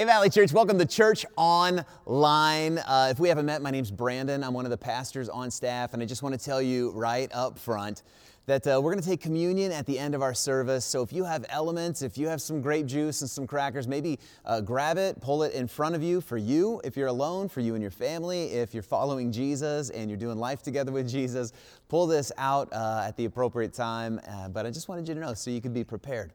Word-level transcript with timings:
Hey, 0.00 0.06
Valley 0.06 0.30
Church, 0.30 0.50
welcome 0.50 0.78
to 0.78 0.86
Church 0.86 1.26
Online. 1.36 2.78
Uh, 2.78 3.08
if 3.10 3.18
we 3.18 3.28
haven't 3.28 3.44
met, 3.44 3.60
my 3.60 3.70
name's 3.70 3.90
Brandon. 3.90 4.42
I'm 4.42 4.54
one 4.54 4.64
of 4.64 4.70
the 4.70 4.78
pastors 4.78 5.28
on 5.28 5.50
staff, 5.50 5.92
and 5.92 6.02
I 6.02 6.06
just 6.06 6.22
want 6.22 6.34
to 6.34 6.42
tell 6.42 6.62
you 6.62 6.90
right 6.92 7.30
up 7.34 7.58
front 7.58 8.02
that 8.46 8.66
uh, 8.66 8.80
we're 8.82 8.92
going 8.92 9.02
to 9.02 9.06
take 9.06 9.20
communion 9.20 9.72
at 9.72 9.84
the 9.84 9.98
end 9.98 10.14
of 10.14 10.22
our 10.22 10.32
service. 10.32 10.86
So 10.86 11.02
if 11.02 11.12
you 11.12 11.24
have 11.24 11.44
elements, 11.50 12.00
if 12.00 12.16
you 12.16 12.28
have 12.28 12.40
some 12.40 12.62
grape 12.62 12.86
juice 12.86 13.20
and 13.20 13.28
some 13.28 13.46
crackers, 13.46 13.86
maybe 13.86 14.18
uh, 14.46 14.62
grab 14.62 14.96
it, 14.96 15.20
pull 15.20 15.42
it 15.42 15.52
in 15.52 15.68
front 15.68 15.94
of 15.94 16.02
you 16.02 16.22
for 16.22 16.38
you 16.38 16.80
if 16.82 16.96
you're 16.96 17.08
alone, 17.08 17.50
for 17.50 17.60
you 17.60 17.74
and 17.74 17.82
your 17.82 17.90
family. 17.90 18.44
If 18.52 18.72
you're 18.72 18.82
following 18.82 19.30
Jesus 19.30 19.90
and 19.90 20.08
you're 20.08 20.16
doing 20.16 20.38
life 20.38 20.62
together 20.62 20.92
with 20.92 21.10
Jesus, 21.10 21.52
pull 21.90 22.06
this 22.06 22.32
out 22.38 22.72
uh, 22.72 23.04
at 23.06 23.18
the 23.18 23.26
appropriate 23.26 23.74
time. 23.74 24.18
Uh, 24.26 24.48
but 24.48 24.64
I 24.64 24.70
just 24.70 24.88
wanted 24.88 25.06
you 25.08 25.12
to 25.12 25.20
know 25.20 25.34
so 25.34 25.50
you 25.50 25.60
could 25.60 25.74
be 25.74 25.84
prepared. 25.84 26.32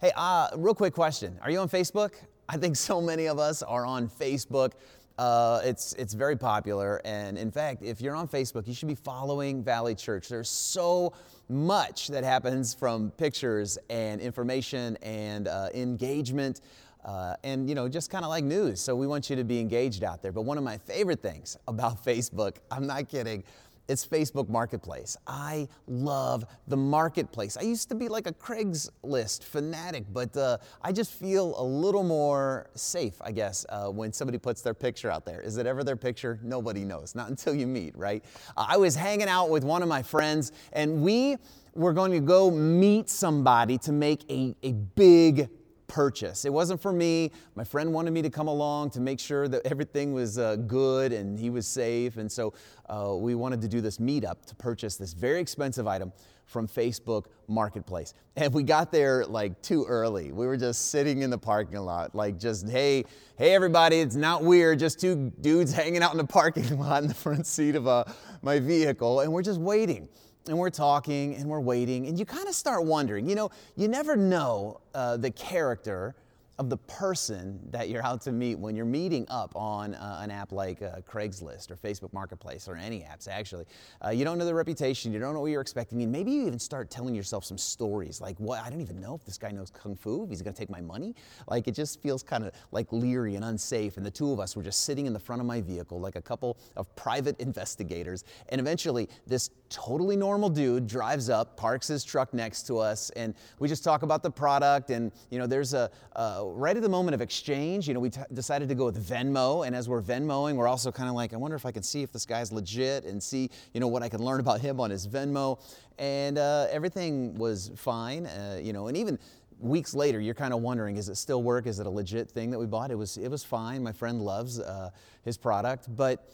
Hey, 0.00 0.12
uh, 0.14 0.50
real 0.56 0.76
quick 0.76 0.94
question 0.94 1.40
Are 1.42 1.50
you 1.50 1.58
on 1.58 1.68
Facebook? 1.68 2.12
I 2.52 2.56
think 2.56 2.74
so 2.74 3.00
many 3.00 3.26
of 3.26 3.38
us 3.38 3.62
are 3.62 3.86
on 3.86 4.08
Facebook. 4.08 4.72
Uh, 5.16 5.60
it's, 5.62 5.92
it's 5.92 6.14
very 6.14 6.36
popular. 6.36 7.00
And 7.04 7.38
in 7.38 7.52
fact, 7.52 7.80
if 7.80 8.00
you're 8.00 8.16
on 8.16 8.26
Facebook, 8.26 8.66
you 8.66 8.74
should 8.74 8.88
be 8.88 8.96
following 8.96 9.62
Valley 9.62 9.94
Church. 9.94 10.28
There's 10.28 10.48
so 10.48 11.12
much 11.48 12.08
that 12.08 12.24
happens 12.24 12.74
from 12.74 13.12
pictures 13.12 13.78
and 13.88 14.20
information 14.20 14.96
and 15.00 15.46
uh, 15.46 15.68
engagement. 15.74 16.60
Uh, 17.04 17.36
and 17.44 17.66
you 17.66 17.74
know 17.74 17.88
just 17.88 18.10
kind 18.10 18.26
of 18.26 18.28
like 18.28 18.44
news 18.44 18.78
so 18.78 18.94
we 18.94 19.06
want 19.06 19.30
you 19.30 19.36
to 19.36 19.42
be 19.42 19.58
engaged 19.58 20.04
out 20.04 20.20
there 20.20 20.32
but 20.32 20.42
one 20.42 20.58
of 20.58 20.64
my 20.64 20.76
favorite 20.76 21.22
things 21.22 21.56
about 21.66 22.04
facebook 22.04 22.56
i'm 22.70 22.86
not 22.86 23.08
kidding 23.08 23.42
it's 23.90 24.06
Facebook 24.06 24.48
Marketplace. 24.48 25.16
I 25.26 25.66
love 25.88 26.44
the 26.68 26.76
marketplace. 26.76 27.56
I 27.56 27.62
used 27.62 27.88
to 27.88 27.96
be 27.96 28.08
like 28.08 28.28
a 28.28 28.32
Craigslist 28.32 29.42
fanatic, 29.42 30.04
but 30.12 30.36
uh, 30.36 30.58
I 30.80 30.92
just 30.92 31.12
feel 31.12 31.60
a 31.60 31.64
little 31.64 32.04
more 32.04 32.70
safe, 32.74 33.14
I 33.20 33.32
guess, 33.32 33.66
uh, 33.68 33.88
when 33.88 34.12
somebody 34.12 34.38
puts 34.38 34.62
their 34.62 34.74
picture 34.74 35.10
out 35.10 35.26
there. 35.26 35.40
Is 35.40 35.56
it 35.56 35.66
ever 35.66 35.82
their 35.82 35.96
picture? 35.96 36.38
Nobody 36.42 36.84
knows, 36.84 37.16
not 37.16 37.28
until 37.30 37.52
you 37.52 37.66
meet, 37.66 37.98
right? 37.98 38.24
Uh, 38.56 38.66
I 38.68 38.76
was 38.76 38.94
hanging 38.94 39.28
out 39.28 39.50
with 39.50 39.64
one 39.64 39.82
of 39.82 39.88
my 39.88 40.02
friends, 40.02 40.52
and 40.72 41.02
we 41.02 41.36
were 41.74 41.92
going 41.92 42.12
to 42.12 42.20
go 42.20 42.50
meet 42.50 43.10
somebody 43.10 43.76
to 43.78 43.92
make 43.92 44.22
a, 44.30 44.54
a 44.62 44.72
big 44.72 45.48
purchase. 45.90 46.44
It 46.44 46.52
wasn't 46.52 46.80
for 46.80 46.92
me. 46.92 47.32
My 47.56 47.64
friend 47.64 47.92
wanted 47.92 48.12
me 48.12 48.22
to 48.22 48.30
come 48.30 48.46
along 48.46 48.90
to 48.90 49.00
make 49.00 49.18
sure 49.18 49.48
that 49.48 49.66
everything 49.66 50.12
was 50.12 50.38
uh, 50.38 50.54
good 50.54 51.12
and 51.12 51.36
he 51.36 51.50
was 51.50 51.66
safe. 51.66 52.16
And 52.16 52.30
so 52.30 52.54
uh, 52.88 53.16
we 53.16 53.34
wanted 53.34 53.60
to 53.62 53.68
do 53.68 53.80
this 53.80 53.98
meetup 53.98 54.46
to 54.46 54.54
purchase 54.54 54.96
this 54.96 55.12
very 55.12 55.40
expensive 55.40 55.88
item 55.88 56.12
from 56.46 56.68
Facebook 56.68 57.26
Marketplace. 57.48 58.14
And 58.36 58.54
we 58.54 58.62
got 58.62 58.92
there 58.92 59.24
like 59.24 59.60
too 59.62 59.84
early. 59.84 60.30
We 60.30 60.46
were 60.46 60.56
just 60.56 60.90
sitting 60.90 61.22
in 61.22 61.30
the 61.30 61.38
parking 61.38 61.80
lot, 61.80 62.14
like 62.14 62.38
just, 62.38 62.68
hey, 62.68 63.04
hey 63.36 63.52
everybody, 63.52 64.00
it's 64.00 64.16
not 64.16 64.44
weird, 64.44 64.78
just 64.78 65.00
two 65.00 65.32
dudes 65.40 65.72
hanging 65.82 66.02
out 66.02 66.12
in 66.12 66.18
the 66.18 66.24
parking 66.24 66.78
lot 66.78 67.02
in 67.02 67.08
the 67.08 67.14
front 67.14 67.46
seat 67.46 67.74
of 67.74 67.88
uh, 67.88 68.04
my 68.42 68.60
vehicle, 68.60 69.20
and 69.20 69.32
we're 69.32 69.42
just 69.42 69.60
waiting 69.60 70.08
and 70.50 70.58
we're 70.58 70.68
talking 70.68 71.36
and 71.36 71.48
we're 71.48 71.60
waiting, 71.60 72.08
and 72.08 72.18
you 72.18 72.26
kind 72.26 72.48
of 72.48 72.54
start 72.56 72.84
wondering, 72.84 73.24
you 73.28 73.36
know, 73.36 73.50
you 73.76 73.86
never 73.86 74.16
know 74.16 74.80
uh, 74.94 75.16
the 75.16 75.30
character 75.30 76.16
of 76.60 76.68
the 76.68 76.76
person 76.76 77.58
that 77.70 77.88
you're 77.88 78.04
out 78.04 78.20
to 78.20 78.32
meet 78.32 78.58
when 78.58 78.76
you're 78.76 78.84
meeting 78.84 79.24
up 79.30 79.50
on 79.56 79.94
uh, 79.94 80.20
an 80.22 80.30
app 80.30 80.52
like 80.52 80.82
uh, 80.82 80.96
Craigslist 81.10 81.70
or 81.70 81.76
Facebook 81.76 82.12
Marketplace 82.12 82.68
or 82.68 82.76
any 82.76 83.00
apps, 83.00 83.28
actually. 83.28 83.64
Uh, 84.04 84.10
you 84.10 84.26
don't 84.26 84.36
know 84.36 84.44
the 84.44 84.54
reputation, 84.54 85.10
you 85.10 85.18
don't 85.18 85.32
know 85.32 85.40
what 85.40 85.50
you're 85.50 85.62
expecting, 85.62 86.02
and 86.02 86.12
maybe 86.12 86.30
you 86.30 86.46
even 86.46 86.58
start 86.58 86.90
telling 86.90 87.14
yourself 87.14 87.46
some 87.46 87.56
stories 87.56 88.20
like, 88.20 88.36
what, 88.38 88.62
I 88.62 88.68
don't 88.68 88.82
even 88.82 89.00
know 89.00 89.14
if 89.14 89.24
this 89.24 89.38
guy 89.38 89.52
knows 89.52 89.70
Kung 89.70 89.96
Fu, 89.96 90.22
if 90.24 90.28
he's 90.28 90.42
gonna 90.42 90.54
take 90.54 90.68
my 90.68 90.82
money. 90.82 91.14
Like, 91.48 91.66
it 91.66 91.72
just 91.74 92.02
feels 92.02 92.22
kind 92.22 92.44
of 92.44 92.52
like 92.72 92.92
leery 92.92 93.36
and 93.36 93.44
unsafe. 93.46 93.96
And 93.96 94.04
the 94.04 94.10
two 94.10 94.30
of 94.30 94.38
us 94.38 94.54
were 94.54 94.62
just 94.62 94.82
sitting 94.84 95.06
in 95.06 95.14
the 95.14 95.18
front 95.18 95.40
of 95.40 95.46
my 95.46 95.62
vehicle 95.62 95.98
like 95.98 96.16
a 96.16 96.22
couple 96.22 96.58
of 96.76 96.94
private 96.94 97.40
investigators. 97.40 98.24
And 98.50 98.60
eventually, 98.60 99.08
this 99.26 99.48
totally 99.70 100.16
normal 100.16 100.50
dude 100.50 100.86
drives 100.86 101.30
up, 101.30 101.56
parks 101.56 101.88
his 101.88 102.04
truck 102.04 102.34
next 102.34 102.66
to 102.66 102.76
us, 102.76 103.08
and 103.16 103.34
we 103.60 103.66
just 103.66 103.82
talk 103.82 104.02
about 104.02 104.22
the 104.22 104.30
product. 104.30 104.90
And, 104.90 105.10
you 105.30 105.38
know, 105.38 105.46
there's 105.46 105.72
a, 105.72 105.90
a 106.16 106.49
right 106.54 106.76
at 106.76 106.82
the 106.82 106.88
moment 106.88 107.14
of 107.14 107.20
exchange, 107.20 107.88
you 107.88 107.94
know, 107.94 108.00
we 108.00 108.10
t- 108.10 108.20
decided 108.32 108.68
to 108.68 108.74
go 108.74 108.86
with 108.86 109.08
Venmo. 109.08 109.66
And 109.66 109.74
as 109.74 109.88
we're 109.88 110.02
Venmoing, 110.02 110.56
we're 110.56 110.68
also 110.68 110.92
kind 110.92 111.08
of 111.08 111.14
like, 111.14 111.32
I 111.32 111.36
wonder 111.36 111.56
if 111.56 111.66
I 111.66 111.72
can 111.72 111.82
see 111.82 112.02
if 112.02 112.12
this 112.12 112.26
guy's 112.26 112.52
legit 112.52 113.04
and 113.04 113.22
see, 113.22 113.50
you 113.74 113.80
know, 113.80 113.88
what 113.88 114.02
I 114.02 114.08
can 114.08 114.22
learn 114.22 114.40
about 114.40 114.60
him 114.60 114.80
on 114.80 114.90
his 114.90 115.06
Venmo. 115.06 115.60
And 115.98 116.38
uh, 116.38 116.66
everything 116.70 117.36
was 117.36 117.70
fine, 117.76 118.26
uh, 118.26 118.60
you 118.62 118.72
know, 118.72 118.88
and 118.88 118.96
even 118.96 119.18
weeks 119.60 119.94
later, 119.94 120.20
you're 120.20 120.34
kind 120.34 120.54
of 120.54 120.60
wondering, 120.60 120.96
is 120.96 121.08
it 121.08 121.16
still 121.16 121.42
work? 121.42 121.66
Is 121.66 121.80
it 121.80 121.86
a 121.86 121.90
legit 121.90 122.30
thing 122.30 122.50
that 122.50 122.58
we 122.58 122.66
bought? 122.66 122.90
It 122.90 122.96
was, 122.96 123.16
it 123.16 123.28
was 123.28 123.44
fine. 123.44 123.82
My 123.82 123.92
friend 123.92 124.20
loves 124.22 124.58
uh, 124.58 124.90
his 125.22 125.36
product, 125.36 125.94
but 125.94 126.28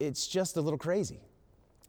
it's 0.00 0.26
just 0.26 0.56
a 0.56 0.60
little 0.60 0.78
crazy. 0.78 1.20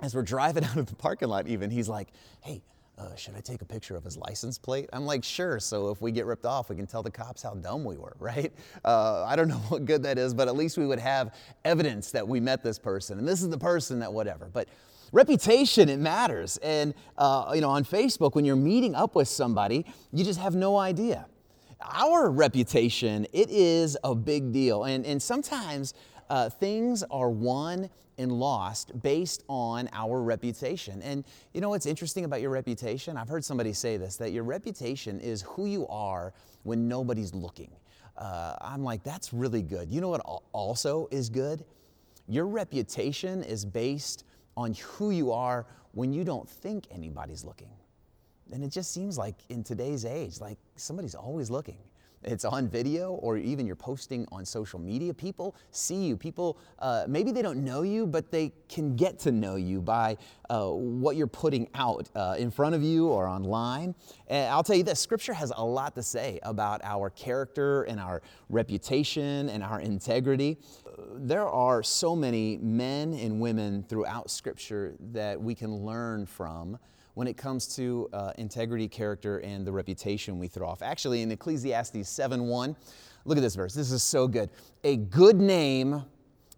As 0.02 0.16
we're 0.16 0.24
driving 0.24 0.64
out 0.66 0.78
of 0.78 0.88
the 0.88 0.96
parking 0.96 1.30
lot, 1.30 1.48
even, 1.48 1.70
he's 1.72 1.90
like, 1.90 2.10
hey, 2.42 2.62
uh, 2.98 3.16
should 3.16 3.36
I 3.36 3.40
take 3.40 3.62
a 3.62 3.66
picture 3.66 3.96
of 3.96 4.04
his 4.04 4.18
license 4.18 4.58
plate? 4.58 4.90
I'm 4.94 5.06
like, 5.06 5.24
sure. 5.24 5.60
So 5.60 5.90
if 5.90 6.02
we 6.02 6.12
get 6.12 6.26
ripped 6.26 6.46
off, 6.46 6.70
we 6.70 6.76
can 6.76 6.86
tell 6.86 7.02
the 7.02 7.12
cops 7.12 7.42
how 7.42 7.56
dumb 7.56 7.84
we 7.84 7.98
were, 7.98 8.16
right? 8.20 8.52
Uh, 8.86 9.24
I 9.24 9.36
don't 9.36 9.48
know 9.48 9.56
what 9.70 9.86
good 9.86 10.04
that 10.04 10.18
is, 10.18 10.34
but 10.34 10.48
at 10.48 10.56
least 10.56 10.78
we 10.78 10.86
would 10.86 11.00
have 11.00 11.36
evidence 11.66 12.12
that 12.12 12.28
we 12.28 12.40
met 12.40 12.64
this 12.64 12.78
person 12.78 13.18
and 13.18 13.28
this 13.28 13.42
is 13.42 13.50
the 13.50 13.58
person 13.58 14.00
that 14.00 14.12
whatever. 14.12 14.50
But 14.52 14.68
reputation, 15.12 15.90
it 15.90 16.00
matters. 16.00 16.58
And, 16.58 16.94
uh, 17.18 17.52
you 17.56 17.62
know, 17.62 17.70
on 17.70 17.84
Facebook, 17.84 18.36
when 18.36 18.46
you're 18.46 18.56
meeting 18.56 18.96
up 18.96 19.16
with 19.16 19.28
somebody, 19.28 19.86
you 20.12 20.24
just 20.24 20.40
have 20.40 20.56
no 20.56 20.78
idea. 20.78 21.26
Our 21.82 22.32
reputation, 22.32 23.28
it 23.34 23.50
is 23.50 23.98
a 24.04 24.16
big 24.16 24.54
deal. 24.54 24.86
And, 24.86 25.06
and 25.06 25.22
sometimes 25.22 25.94
uh, 26.30 26.50
things 26.50 27.04
are 27.10 27.30
won 27.30 27.90
and 28.18 28.32
lost 28.32 29.02
based 29.02 29.44
on 29.48 29.90
our 29.92 30.22
reputation. 30.22 31.02
And 31.02 31.24
you 31.54 31.62
know 31.62 31.70
what's 31.70 31.86
interesting 31.86 32.26
about 32.26 32.42
your 32.42 32.52
reputation? 32.52 33.18
I've 33.18 33.28
heard 33.30 33.44
somebody 33.44 33.74
say 33.74 33.98
this 33.98 34.18
that 34.18 34.32
your 34.32 34.44
reputation 34.44 35.20
is 35.20 35.42
who 35.44 35.66
you 35.66 35.88
are 35.88 36.34
when 36.64 36.88
nobody's 36.88 37.34
looking. 37.34 37.72
Uh, 38.18 38.56
I'm 38.62 38.84
like, 38.84 39.04
that's 39.04 39.34
really 39.34 39.64
good. 39.64 39.92
You 39.92 40.02
know 40.02 40.10
what 40.10 40.22
also 40.52 41.08
is 41.12 41.30
good? 41.30 41.66
Your 42.28 42.48
reputation 42.48 43.44
is 43.44 43.66
based 43.66 44.24
on 44.56 44.76
who 44.76 45.12
you 45.12 45.32
are 45.32 45.66
when 45.94 46.14
you 46.14 46.24
don't 46.24 46.48
think 46.48 46.86
anybody's 46.92 47.44
looking. 47.44 47.72
And 48.52 48.64
it 48.64 48.70
just 48.70 48.94
seems 48.94 49.18
like 49.18 49.36
in 49.50 49.64
today's 49.64 50.06
age, 50.06 50.40
like 50.40 50.58
somebody's 50.76 51.16
always 51.16 51.50
looking 51.50 51.78
it's 52.26 52.46
on 52.46 52.68
video 52.68 53.14
or 53.14 53.38
even 53.38 53.66
you're 53.66 53.76
posting 53.76 54.26
on 54.32 54.46
social 54.46 54.80
media, 54.80 55.14
people 55.14 55.56
see 55.72 56.06
you. 56.06 56.18
People, 56.18 56.58
uh, 56.80 57.06
maybe 57.08 57.32
they 57.32 57.42
don't 57.42 57.64
know 57.64 57.82
you, 57.82 58.06
but 58.06 58.32
they 58.32 58.52
can 58.70 58.96
get 58.96 59.20
to 59.20 59.32
know 59.32 59.56
you 59.56 59.82
by 59.82 60.18
uh, 60.50 60.68
what 60.70 61.16
you're 61.16 61.28
putting 61.28 61.68
out 61.76 62.10
uh, 62.16 62.36
in 62.38 62.52
front 62.52 62.76
of 62.76 62.84
you 62.84 63.08
or 63.08 63.28
online. 63.28 63.96
And 64.28 64.52
I'll 64.52 64.64
tell 64.64 64.76
you 64.76 64.84
this 64.84 65.00
scripture 65.00 65.34
has 65.34 65.52
a 65.56 65.66
lot 65.66 65.96
to 65.96 66.04
say 66.04 66.40
about 66.44 66.82
our 66.84 67.10
character 67.10 67.84
and 67.84 68.00
our 68.00 68.22
reputation 68.50 69.50
and 69.50 69.64
our 69.64 69.80
integrity. 69.80 70.58
There 71.16 71.48
are 71.48 71.84
so 71.84 72.16
many 72.16 72.58
men 72.58 73.14
and 73.14 73.40
women 73.40 73.84
throughout 73.84 74.30
scripture 74.30 74.96
that 75.12 75.42
we 75.42 75.56
can 75.56 75.74
learn 75.74 76.26
from 76.26 76.78
when 77.14 77.28
it 77.28 77.38
comes 77.38 77.76
to 77.76 78.10
uh, 78.14 78.32
integrity, 78.38 78.88
character, 78.88 79.40
and 79.40 79.66
the 79.66 79.72
reputation 79.72 80.40
we 80.40 80.48
throw 80.48 80.68
off. 80.68 80.82
Actually, 80.82 81.22
in 81.22 81.32
Ecclesiastes 81.32 82.08
7 82.10 82.44
1, 82.44 82.76
look 83.26 83.38
at 83.38 83.42
this 83.42 83.56
verse. 83.56 83.74
This 83.74 83.92
is 83.92 84.04
so 84.04 84.28
good. 84.28 84.50
A 84.84 84.98
good 84.98 85.38
name 85.38 86.04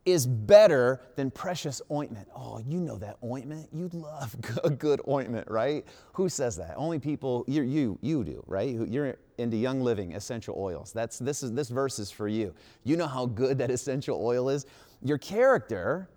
is 0.06 0.28
better 0.28 1.02
than 1.16 1.32
precious 1.32 1.82
ointment. 1.92 2.28
Oh, 2.36 2.60
you 2.60 2.80
know 2.80 2.98
that 2.98 3.18
ointment. 3.24 3.68
You 3.74 3.90
love 3.92 4.36
a 4.64 4.70
good 4.70 5.02
ointment, 5.08 5.50
right? 5.50 5.84
Who 6.14 6.30
says 6.30 6.56
that? 6.58 6.76
Only 6.78 7.00
people 7.00 7.44
you 7.48 7.64
you 7.64 7.98
you 8.02 8.24
do, 8.24 8.44
right? 8.48 8.70
You're 8.70 9.18
into 9.38 9.58
Young 9.58 9.82
Living 9.82 10.14
essential 10.14 10.56
oils. 10.58 10.94
That's 10.94 11.18
this 11.18 11.42
is 11.42 11.52
this 11.54 11.70
verse 11.70 11.98
is 12.00 12.12
for 12.12 12.28
you. 12.28 12.54
You 12.84 12.98
know 12.98 13.08
how 13.08 13.26
good 13.26 13.58
that 13.58 13.72
essential 13.80 14.24
oil 14.24 14.50
is. 14.50 14.66
Your 15.02 15.18
character 15.18 16.08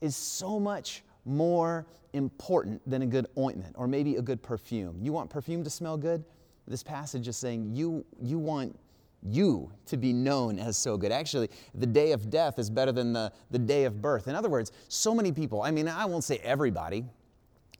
is 0.00 0.16
so 0.16 0.60
much 0.60 1.02
more 1.24 1.86
important 2.12 2.80
than 2.88 3.02
a 3.02 3.06
good 3.06 3.26
ointment 3.38 3.74
or 3.78 3.86
maybe 3.86 4.16
a 4.16 4.22
good 4.22 4.42
perfume. 4.42 4.98
You 5.00 5.12
want 5.12 5.30
perfume 5.30 5.64
to 5.64 5.70
smell 5.70 5.96
good? 5.96 6.24
This 6.66 6.82
passage 6.82 7.28
is 7.28 7.36
saying 7.36 7.70
you, 7.74 8.04
you 8.20 8.38
want 8.38 8.78
you 9.22 9.70
to 9.86 9.96
be 9.96 10.12
known 10.12 10.58
as 10.58 10.76
so 10.76 10.96
good. 10.96 11.12
Actually, 11.12 11.48
the 11.74 11.86
day 11.86 12.12
of 12.12 12.28
death 12.28 12.58
is 12.58 12.70
better 12.70 12.92
than 12.92 13.12
the, 13.12 13.32
the 13.50 13.58
day 13.58 13.84
of 13.84 14.02
birth. 14.02 14.28
In 14.28 14.34
other 14.34 14.48
words, 14.48 14.72
so 14.88 15.14
many 15.14 15.32
people, 15.32 15.62
I 15.62 15.70
mean, 15.70 15.88
I 15.88 16.04
won't 16.04 16.24
say 16.24 16.38
everybody, 16.38 17.04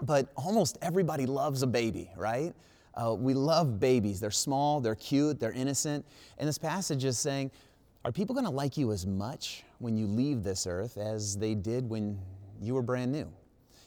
but 0.00 0.32
almost 0.36 0.78
everybody 0.82 1.26
loves 1.26 1.62
a 1.62 1.66
baby, 1.66 2.10
right? 2.16 2.54
Uh, 2.94 3.14
we 3.18 3.34
love 3.34 3.80
babies. 3.80 4.20
They're 4.20 4.30
small, 4.30 4.80
they're 4.80 4.94
cute, 4.94 5.40
they're 5.40 5.52
innocent. 5.52 6.04
And 6.38 6.48
this 6.48 6.58
passage 6.58 7.04
is 7.04 7.18
saying, 7.18 7.50
are 8.04 8.12
people 8.12 8.34
going 8.34 8.44
to 8.44 8.50
like 8.50 8.76
you 8.76 8.92
as 8.92 9.06
much 9.06 9.64
when 9.78 9.96
you 9.96 10.06
leave 10.06 10.42
this 10.42 10.66
earth 10.66 10.96
as 10.98 11.36
they 11.36 11.54
did 11.54 11.88
when 11.88 12.18
you 12.62 12.74
were 12.74 12.82
brand 12.82 13.12
new? 13.12 13.28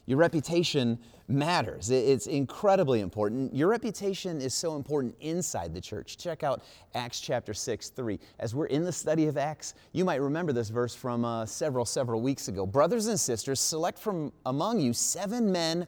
Your 0.06 0.20
reputation 0.20 1.00
matters. 1.28 1.90
It's 1.90 2.28
incredibly 2.28 3.02
important. 3.02 3.56
Your 3.56 3.68
reputation 3.68 4.40
is 4.40 4.54
so 4.54 4.76
important 4.76 5.16
inside 5.20 5.74
the 5.74 5.82
church. 5.82 6.18
Check 6.18 6.44
out 6.44 6.62
Acts 6.94 7.20
chapter 7.20 7.54
6, 7.54 7.90
3. 7.90 8.20
As 8.40 8.54
we're 8.54 8.68
in 8.68 8.84
the 8.84 8.92
study 8.92 9.26
of 9.26 9.38
Acts, 9.38 9.74
you 9.94 10.06
might 10.06 10.22
remember 10.22 10.54
this 10.54 10.70
verse 10.70 10.94
from 10.94 11.26
uh, 11.26 11.46
several, 11.48 11.86
several 11.86 12.22
weeks 12.22 12.48
ago. 12.48 12.68
Brothers 12.68 13.08
and 13.08 13.20
sisters, 13.20 13.60
select 13.60 13.98
from 13.98 14.32
among 14.46 14.80
you 14.80 14.94
seven 14.94 15.52
men 15.52 15.88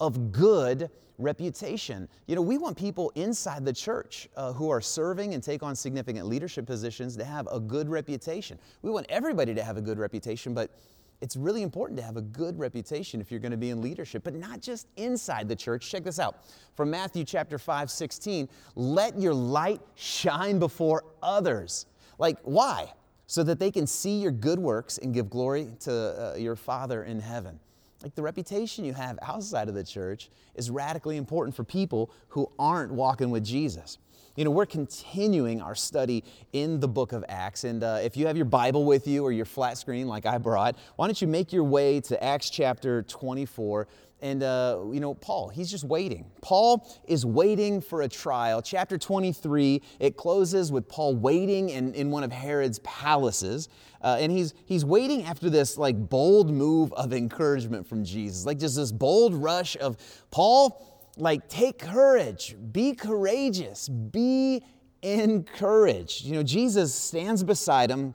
of 0.00 0.32
good 0.32 0.90
reputation. 1.18 2.06
You 2.26 2.36
know, 2.36 2.42
we 2.42 2.58
want 2.58 2.76
people 2.76 3.10
inside 3.14 3.64
the 3.64 3.72
church 3.72 4.28
uh, 4.36 4.52
who 4.52 4.68
are 4.68 4.82
serving 4.82 5.32
and 5.32 5.42
take 5.42 5.62
on 5.62 5.74
significant 5.74 6.26
leadership 6.26 6.66
positions 6.66 7.16
to 7.16 7.24
have 7.24 7.48
a 7.50 7.58
good 7.58 7.88
reputation. 7.88 8.58
We 8.82 8.90
want 8.90 9.06
everybody 9.08 9.54
to 9.54 9.62
have 9.62 9.78
a 9.78 9.80
good 9.80 9.98
reputation, 9.98 10.52
but 10.52 10.70
it's 11.20 11.36
really 11.36 11.62
important 11.62 11.98
to 11.98 12.04
have 12.04 12.16
a 12.16 12.22
good 12.22 12.58
reputation 12.58 13.20
if 13.20 13.30
you're 13.30 13.40
going 13.40 13.52
to 13.52 13.56
be 13.56 13.70
in 13.70 13.80
leadership, 13.80 14.24
but 14.24 14.34
not 14.34 14.60
just 14.60 14.86
inside 14.96 15.48
the 15.48 15.56
church. 15.56 15.90
Check 15.90 16.04
this 16.04 16.18
out 16.18 16.44
from 16.74 16.90
Matthew 16.90 17.24
chapter 17.24 17.58
5, 17.58 17.90
16. 17.90 18.48
Let 18.74 19.18
your 19.18 19.34
light 19.34 19.80
shine 19.94 20.58
before 20.58 21.04
others. 21.22 21.86
Like, 22.18 22.38
why? 22.42 22.92
So 23.26 23.42
that 23.44 23.58
they 23.58 23.70
can 23.70 23.86
see 23.86 24.18
your 24.18 24.32
good 24.32 24.58
works 24.58 24.98
and 24.98 25.12
give 25.14 25.30
glory 25.30 25.68
to 25.80 26.34
uh, 26.34 26.36
your 26.36 26.56
Father 26.56 27.04
in 27.04 27.20
heaven. 27.20 27.58
Like 28.02 28.14
the 28.14 28.22
reputation 28.22 28.84
you 28.84 28.92
have 28.92 29.18
outside 29.22 29.68
of 29.68 29.74
the 29.74 29.82
church 29.82 30.30
is 30.54 30.70
radically 30.70 31.16
important 31.16 31.56
for 31.56 31.64
people 31.64 32.10
who 32.28 32.50
aren't 32.58 32.92
walking 32.92 33.30
with 33.30 33.42
Jesus. 33.42 33.98
You 34.36 34.44
know, 34.44 34.50
we're 34.50 34.66
continuing 34.66 35.62
our 35.62 35.74
study 35.74 36.22
in 36.52 36.78
the 36.78 36.88
book 36.88 37.12
of 37.12 37.24
Acts. 37.26 37.64
And 37.64 37.82
uh, 37.82 38.00
if 38.02 38.18
you 38.18 38.26
have 38.26 38.36
your 38.36 38.44
Bible 38.44 38.84
with 38.84 39.06
you 39.06 39.24
or 39.24 39.32
your 39.32 39.46
flat 39.46 39.78
screen 39.78 40.06
like 40.06 40.26
I 40.26 40.36
brought, 40.36 40.76
why 40.96 41.06
don't 41.06 41.20
you 41.22 41.26
make 41.26 41.54
your 41.54 41.64
way 41.64 42.02
to 42.02 42.22
Acts 42.22 42.50
chapter 42.50 43.00
24? 43.02 43.88
And, 44.20 44.42
uh, 44.42 44.82
you 44.92 45.00
know, 45.00 45.14
Paul, 45.14 45.48
he's 45.48 45.70
just 45.70 45.84
waiting. 45.84 46.26
Paul 46.42 46.86
is 47.06 47.24
waiting 47.24 47.80
for 47.80 48.02
a 48.02 48.08
trial. 48.08 48.60
Chapter 48.60 48.98
23, 48.98 49.80
it 50.00 50.18
closes 50.18 50.70
with 50.70 50.86
Paul 50.86 51.16
waiting 51.16 51.70
in, 51.70 51.94
in 51.94 52.10
one 52.10 52.22
of 52.22 52.30
Herod's 52.30 52.78
palaces. 52.80 53.70
Uh, 54.02 54.18
and 54.20 54.30
he's, 54.30 54.52
he's 54.66 54.84
waiting 54.84 55.24
after 55.24 55.48
this, 55.48 55.78
like, 55.78 55.96
bold 56.10 56.50
move 56.50 56.92
of 56.92 57.14
encouragement 57.14 57.86
from 57.86 58.04
Jesus. 58.04 58.44
Like, 58.44 58.58
just 58.58 58.76
this 58.76 58.92
bold 58.92 59.34
rush 59.34 59.78
of, 59.78 59.96
Paul, 60.30 60.95
like 61.16 61.48
take 61.48 61.78
courage, 61.78 62.56
be 62.72 62.94
courageous, 62.94 63.88
be 63.88 64.62
encouraged. 65.02 66.24
You 66.24 66.34
know, 66.34 66.42
Jesus 66.42 66.94
stands 66.94 67.42
beside 67.42 67.90
him, 67.90 68.14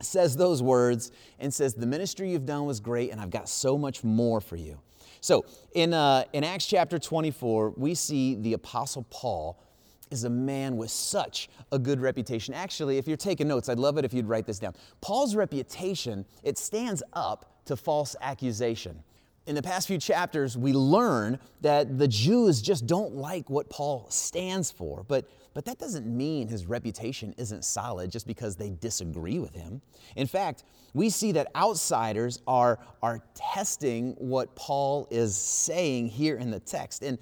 says 0.00 0.36
those 0.36 0.62
words, 0.62 1.12
and 1.38 1.52
says, 1.52 1.74
The 1.74 1.86
ministry 1.86 2.30
you've 2.30 2.46
done 2.46 2.66
was 2.66 2.80
great, 2.80 3.10
and 3.10 3.20
I've 3.20 3.30
got 3.30 3.48
so 3.48 3.78
much 3.78 4.02
more 4.02 4.40
for 4.40 4.56
you. 4.56 4.80
So 5.20 5.44
in, 5.74 5.92
uh, 5.92 6.24
in 6.32 6.44
Acts 6.44 6.66
chapter 6.66 6.98
24, 6.98 7.74
we 7.76 7.94
see 7.94 8.36
the 8.36 8.54
Apostle 8.54 9.06
Paul 9.10 9.62
is 10.10 10.24
a 10.24 10.30
man 10.30 10.76
with 10.76 10.90
such 10.90 11.48
a 11.70 11.78
good 11.78 12.00
reputation. 12.00 12.52
Actually, 12.52 12.98
if 12.98 13.06
you're 13.06 13.16
taking 13.16 13.46
notes, 13.46 13.68
I'd 13.68 13.78
love 13.78 13.96
it 13.96 14.04
if 14.04 14.12
you'd 14.12 14.26
write 14.26 14.46
this 14.46 14.58
down. 14.58 14.74
Paul's 15.00 15.36
reputation, 15.36 16.24
it 16.42 16.58
stands 16.58 17.02
up 17.12 17.52
to 17.66 17.76
false 17.76 18.16
accusation 18.20 19.04
in 19.46 19.54
the 19.54 19.62
past 19.62 19.88
few 19.88 19.98
chapters, 19.98 20.56
we 20.56 20.72
learn 20.72 21.38
that 21.62 21.98
the 21.98 22.06
Jews 22.06 22.60
just 22.60 22.86
don't 22.86 23.14
like 23.14 23.48
what 23.48 23.68
Paul 23.70 24.06
stands 24.10 24.70
for. 24.70 25.04
But, 25.08 25.28
but 25.54 25.64
that 25.64 25.78
doesn't 25.78 26.06
mean 26.06 26.48
his 26.48 26.66
reputation 26.66 27.34
isn't 27.38 27.64
solid 27.64 28.10
just 28.10 28.26
because 28.26 28.56
they 28.56 28.70
disagree 28.70 29.38
with 29.38 29.54
him. 29.54 29.80
In 30.14 30.26
fact, 30.26 30.64
we 30.92 31.08
see 31.08 31.32
that 31.32 31.48
outsiders 31.56 32.40
are, 32.46 32.78
are 33.02 33.22
testing 33.34 34.12
what 34.18 34.54
Paul 34.56 35.08
is 35.10 35.34
saying 35.36 36.08
here 36.08 36.36
in 36.36 36.50
the 36.50 36.60
text. 36.60 37.02
And, 37.02 37.18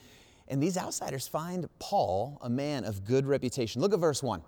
and 0.48 0.62
these 0.62 0.76
outsiders 0.76 1.28
find 1.28 1.68
Paul 1.78 2.38
a 2.42 2.50
man 2.50 2.84
of 2.84 3.04
good 3.04 3.26
reputation. 3.26 3.80
Look 3.80 3.92
at 3.92 4.00
verse 4.00 4.22
1. 4.22 4.42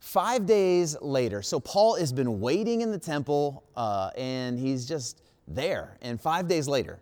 Five 0.00 0.46
days 0.46 0.96
later, 1.00 1.42
so 1.42 1.60
Paul 1.60 1.94
has 1.94 2.12
been 2.12 2.40
waiting 2.40 2.80
in 2.80 2.90
the 2.90 2.98
temple 2.98 3.62
uh, 3.76 4.10
and 4.16 4.58
he's 4.58 4.84
just 4.84 5.21
there. 5.46 5.98
And 6.02 6.20
five 6.20 6.48
days 6.48 6.68
later, 6.68 7.00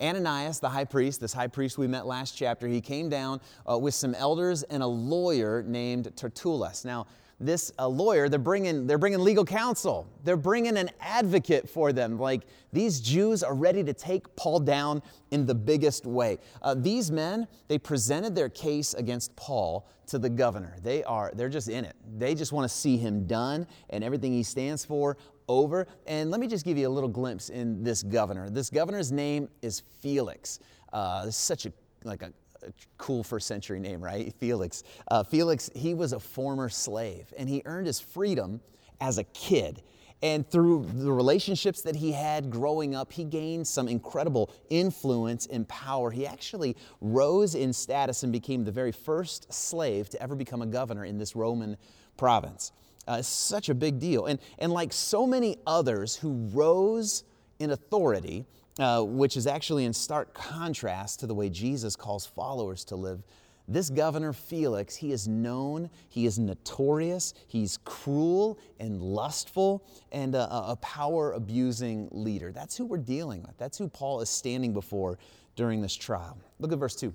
Ananias, 0.00 0.60
the 0.60 0.68
high 0.68 0.84
priest, 0.84 1.20
this 1.20 1.32
high 1.32 1.48
priest 1.48 1.76
we 1.76 1.86
met 1.86 2.06
last 2.06 2.36
chapter, 2.36 2.68
he 2.68 2.80
came 2.80 3.08
down 3.08 3.40
uh, 3.68 3.76
with 3.76 3.94
some 3.94 4.14
elders 4.14 4.62
and 4.64 4.82
a 4.82 4.86
lawyer 4.86 5.62
named 5.66 6.14
Tertullus. 6.14 6.84
Now, 6.84 7.06
this 7.40 7.72
uh, 7.78 7.86
lawyer, 7.86 8.28
they're 8.28 8.38
bringing, 8.38 8.86
they're 8.86 8.98
bringing 8.98 9.20
legal 9.20 9.44
counsel. 9.44 10.08
They're 10.24 10.36
bringing 10.36 10.76
an 10.76 10.90
advocate 11.00 11.68
for 11.68 11.92
them. 11.92 12.18
Like 12.18 12.42
these 12.72 13.00
Jews 13.00 13.42
are 13.42 13.54
ready 13.54 13.84
to 13.84 13.92
take 13.92 14.34
Paul 14.34 14.60
down 14.60 15.02
in 15.30 15.46
the 15.46 15.54
biggest 15.54 16.04
way. 16.04 16.38
Uh, 16.62 16.74
these 16.74 17.12
men, 17.12 17.46
they 17.68 17.78
presented 17.78 18.34
their 18.34 18.48
case 18.48 18.94
against 18.94 19.34
Paul 19.36 19.88
to 20.08 20.18
the 20.18 20.28
governor. 20.28 20.76
They 20.82 21.04
are, 21.04 21.30
they're 21.34 21.48
just 21.48 21.68
in 21.68 21.84
it. 21.84 21.94
They 22.18 22.34
just 22.34 22.52
want 22.52 22.68
to 22.68 22.74
see 22.74 22.96
him 22.96 23.26
done 23.26 23.66
and 23.90 24.02
everything 24.02 24.32
he 24.32 24.42
stands 24.42 24.84
for 24.84 25.16
over. 25.48 25.86
And 26.06 26.30
let 26.30 26.40
me 26.40 26.46
just 26.46 26.64
give 26.64 26.78
you 26.78 26.88
a 26.88 26.90
little 26.90 27.08
glimpse 27.08 27.48
in 27.48 27.82
this 27.82 28.02
governor. 28.02 28.50
This 28.50 28.70
governor's 28.70 29.12
name 29.12 29.48
is 29.62 29.82
Felix. 30.00 30.60
Uh, 30.92 31.30
such 31.30 31.66
a 31.66 31.72
like 32.04 32.22
a, 32.22 32.32
a, 32.62 32.72
cool 32.96 33.24
first 33.24 33.46
century 33.46 33.80
name, 33.80 34.00
right? 34.00 34.32
Felix. 34.40 34.84
Uh, 35.10 35.22
Felix, 35.22 35.70
he 35.74 35.94
was 35.94 36.12
a 36.12 36.20
former 36.20 36.68
slave, 36.68 37.32
and 37.36 37.48
he 37.48 37.62
earned 37.64 37.86
his 37.86 38.00
freedom 38.00 38.60
as 39.00 39.18
a 39.18 39.24
kid. 39.24 39.82
And 40.20 40.48
through 40.48 40.90
the 40.94 41.12
relationships 41.12 41.82
that 41.82 41.94
he 41.94 42.10
had 42.10 42.50
growing 42.50 42.94
up, 42.94 43.12
he 43.12 43.22
gained 43.22 43.68
some 43.68 43.86
incredible 43.86 44.50
influence 44.68 45.46
and 45.46 45.68
power. 45.68 46.10
He 46.10 46.26
actually 46.26 46.76
rose 47.00 47.54
in 47.54 47.72
status 47.72 48.24
and 48.24 48.32
became 48.32 48.64
the 48.64 48.72
very 48.72 48.90
first 48.90 49.52
slave 49.52 50.08
to 50.10 50.20
ever 50.20 50.34
become 50.34 50.60
a 50.60 50.66
governor 50.66 51.04
in 51.04 51.18
this 51.18 51.36
Roman 51.36 51.76
province. 52.16 52.72
Uh, 53.08 53.22
such 53.22 53.70
a 53.70 53.74
big 53.74 53.98
deal. 53.98 54.26
And, 54.26 54.38
and 54.58 54.70
like 54.70 54.92
so 54.92 55.26
many 55.26 55.56
others 55.66 56.14
who 56.14 56.48
rose 56.52 57.24
in 57.58 57.70
authority, 57.70 58.44
uh, 58.78 59.02
which 59.02 59.36
is 59.36 59.46
actually 59.46 59.86
in 59.86 59.94
stark 59.94 60.34
contrast 60.34 61.20
to 61.20 61.26
the 61.26 61.34
way 61.34 61.48
Jesus 61.48 61.96
calls 61.96 62.26
followers 62.26 62.84
to 62.84 62.96
live, 62.96 63.22
this 63.66 63.90
governor 63.90 64.32
Felix, 64.32 64.96
he 64.96 65.12
is 65.12 65.28
known, 65.28 65.90
he 66.08 66.24
is 66.24 66.38
notorious, 66.38 67.34
he's 67.48 67.78
cruel 67.84 68.58
and 68.80 69.00
lustful, 69.00 69.84
and 70.10 70.34
a, 70.34 70.70
a 70.70 70.76
power 70.76 71.32
abusing 71.32 72.08
leader. 72.10 72.50
That's 72.50 72.76
who 72.76 72.86
we're 72.86 72.96
dealing 72.98 73.42
with. 73.42 73.56
That's 73.58 73.76
who 73.76 73.88
Paul 73.88 74.20
is 74.20 74.30
standing 74.30 74.72
before 74.72 75.18
during 75.54 75.82
this 75.82 75.94
trial. 75.94 76.38
Look 76.58 76.72
at 76.72 76.78
verse 76.78 76.96
2 76.96 77.12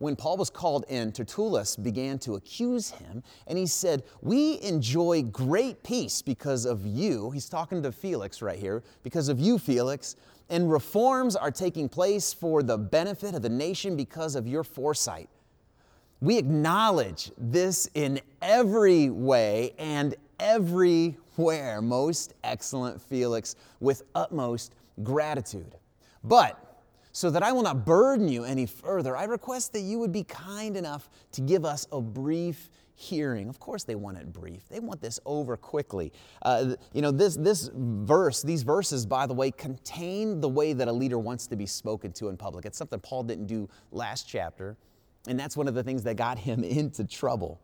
when 0.00 0.16
Paul 0.16 0.38
was 0.38 0.48
called 0.48 0.86
in, 0.88 1.12
Tertullus 1.12 1.76
began 1.76 2.18
to 2.20 2.36
accuse 2.36 2.88
him, 2.88 3.22
and 3.46 3.58
he 3.58 3.66
said, 3.66 4.02
We 4.22 4.58
enjoy 4.62 5.24
great 5.24 5.82
peace 5.82 6.22
because 6.22 6.64
of 6.64 6.86
you. 6.86 7.30
He's 7.32 7.50
talking 7.50 7.82
to 7.82 7.92
Felix 7.92 8.40
right 8.40 8.58
here, 8.58 8.82
because 9.02 9.28
of 9.28 9.38
you, 9.38 9.58
Felix. 9.58 10.16
And 10.48 10.72
reforms 10.72 11.36
are 11.36 11.50
taking 11.50 11.86
place 11.86 12.32
for 12.32 12.62
the 12.62 12.78
benefit 12.78 13.34
of 13.34 13.42
the 13.42 13.50
nation 13.50 13.94
because 13.94 14.36
of 14.36 14.48
your 14.48 14.64
foresight. 14.64 15.28
We 16.22 16.38
acknowledge 16.38 17.30
this 17.36 17.86
in 17.92 18.20
every 18.40 19.10
way 19.10 19.74
and 19.78 20.14
everywhere, 20.40 21.82
most 21.82 22.32
excellent 22.42 23.02
Felix, 23.02 23.54
with 23.80 24.04
utmost 24.14 24.72
gratitude. 25.02 25.76
But 26.24 26.69
so 27.12 27.30
that 27.30 27.42
I 27.42 27.52
will 27.52 27.62
not 27.62 27.84
burden 27.84 28.28
you 28.28 28.44
any 28.44 28.66
further, 28.66 29.16
I 29.16 29.24
request 29.24 29.72
that 29.72 29.80
you 29.80 29.98
would 29.98 30.12
be 30.12 30.24
kind 30.24 30.76
enough 30.76 31.10
to 31.32 31.40
give 31.40 31.64
us 31.64 31.86
a 31.92 32.00
brief 32.00 32.70
hearing. 33.00 33.48
Of 33.48 33.58
course, 33.58 33.84
they 33.84 33.94
want 33.94 34.18
it 34.18 34.30
brief. 34.32 34.68
They 34.68 34.78
want 34.78 35.00
this 35.00 35.18
over 35.24 35.56
quickly. 35.56 36.12
Uh, 36.42 36.74
you 36.92 37.00
know, 37.00 37.10
this, 37.10 37.34
this 37.34 37.70
verse, 37.74 38.42
these 38.42 38.62
verses, 38.62 39.06
by 39.06 39.26
the 39.26 39.32
way, 39.32 39.50
contain 39.50 40.40
the 40.40 40.48
way 40.48 40.74
that 40.74 40.86
a 40.86 40.92
leader 40.92 41.18
wants 41.18 41.46
to 41.48 41.56
be 41.56 41.66
spoken 41.66 42.12
to 42.12 42.28
in 42.28 42.36
public. 42.36 42.66
It's 42.66 42.76
something 42.76 43.00
Paul 43.00 43.22
didn't 43.22 43.46
do 43.46 43.68
last 43.90 44.28
chapter, 44.28 44.76
and 45.26 45.40
that's 45.40 45.56
one 45.56 45.66
of 45.66 45.74
the 45.74 45.82
things 45.82 46.02
that 46.02 46.16
got 46.16 46.38
him 46.38 46.62
into 46.64 47.04
trouble. 47.04 47.60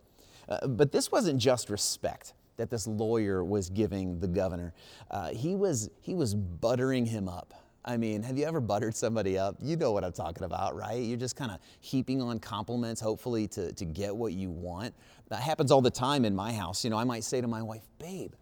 Uh, 0.48 0.66
but 0.66 0.90
this 0.90 1.12
wasn't 1.12 1.38
just 1.38 1.68
respect 1.68 2.32
that 2.56 2.70
this 2.70 2.86
lawyer 2.86 3.44
was 3.44 3.68
giving 3.68 4.18
the 4.18 4.28
governor. 4.28 4.72
Uh, 5.10 5.28
he, 5.28 5.54
was, 5.54 5.90
he 6.00 6.14
was 6.14 6.34
buttering 6.34 7.04
him 7.04 7.28
up. 7.28 7.52
I 7.86 7.96
mean, 7.96 8.22
have 8.24 8.36
you 8.36 8.44
ever 8.46 8.60
buttered 8.60 8.96
somebody 8.96 9.38
up? 9.38 9.56
You 9.60 9.76
know 9.76 9.92
what 9.92 10.02
I'm 10.02 10.12
talking 10.12 10.42
about, 10.42 10.74
right? 10.74 11.00
You're 11.00 11.16
just 11.16 11.36
kind 11.36 11.52
of 11.52 11.58
heaping 11.80 12.20
on 12.20 12.40
compliments, 12.40 13.00
hopefully, 13.00 13.46
to, 13.48 13.72
to 13.72 13.84
get 13.84 14.14
what 14.14 14.32
you 14.32 14.50
want. 14.50 14.92
That 15.28 15.40
happens 15.40 15.70
all 15.70 15.80
the 15.80 15.90
time 15.90 16.24
in 16.24 16.34
my 16.34 16.52
house. 16.52 16.82
You 16.82 16.90
know, 16.90 16.96
I 16.96 17.04
might 17.04 17.22
say 17.22 17.40
to 17.40 17.46
my 17.46 17.62
wife, 17.62 17.82
babe, 18.00 18.32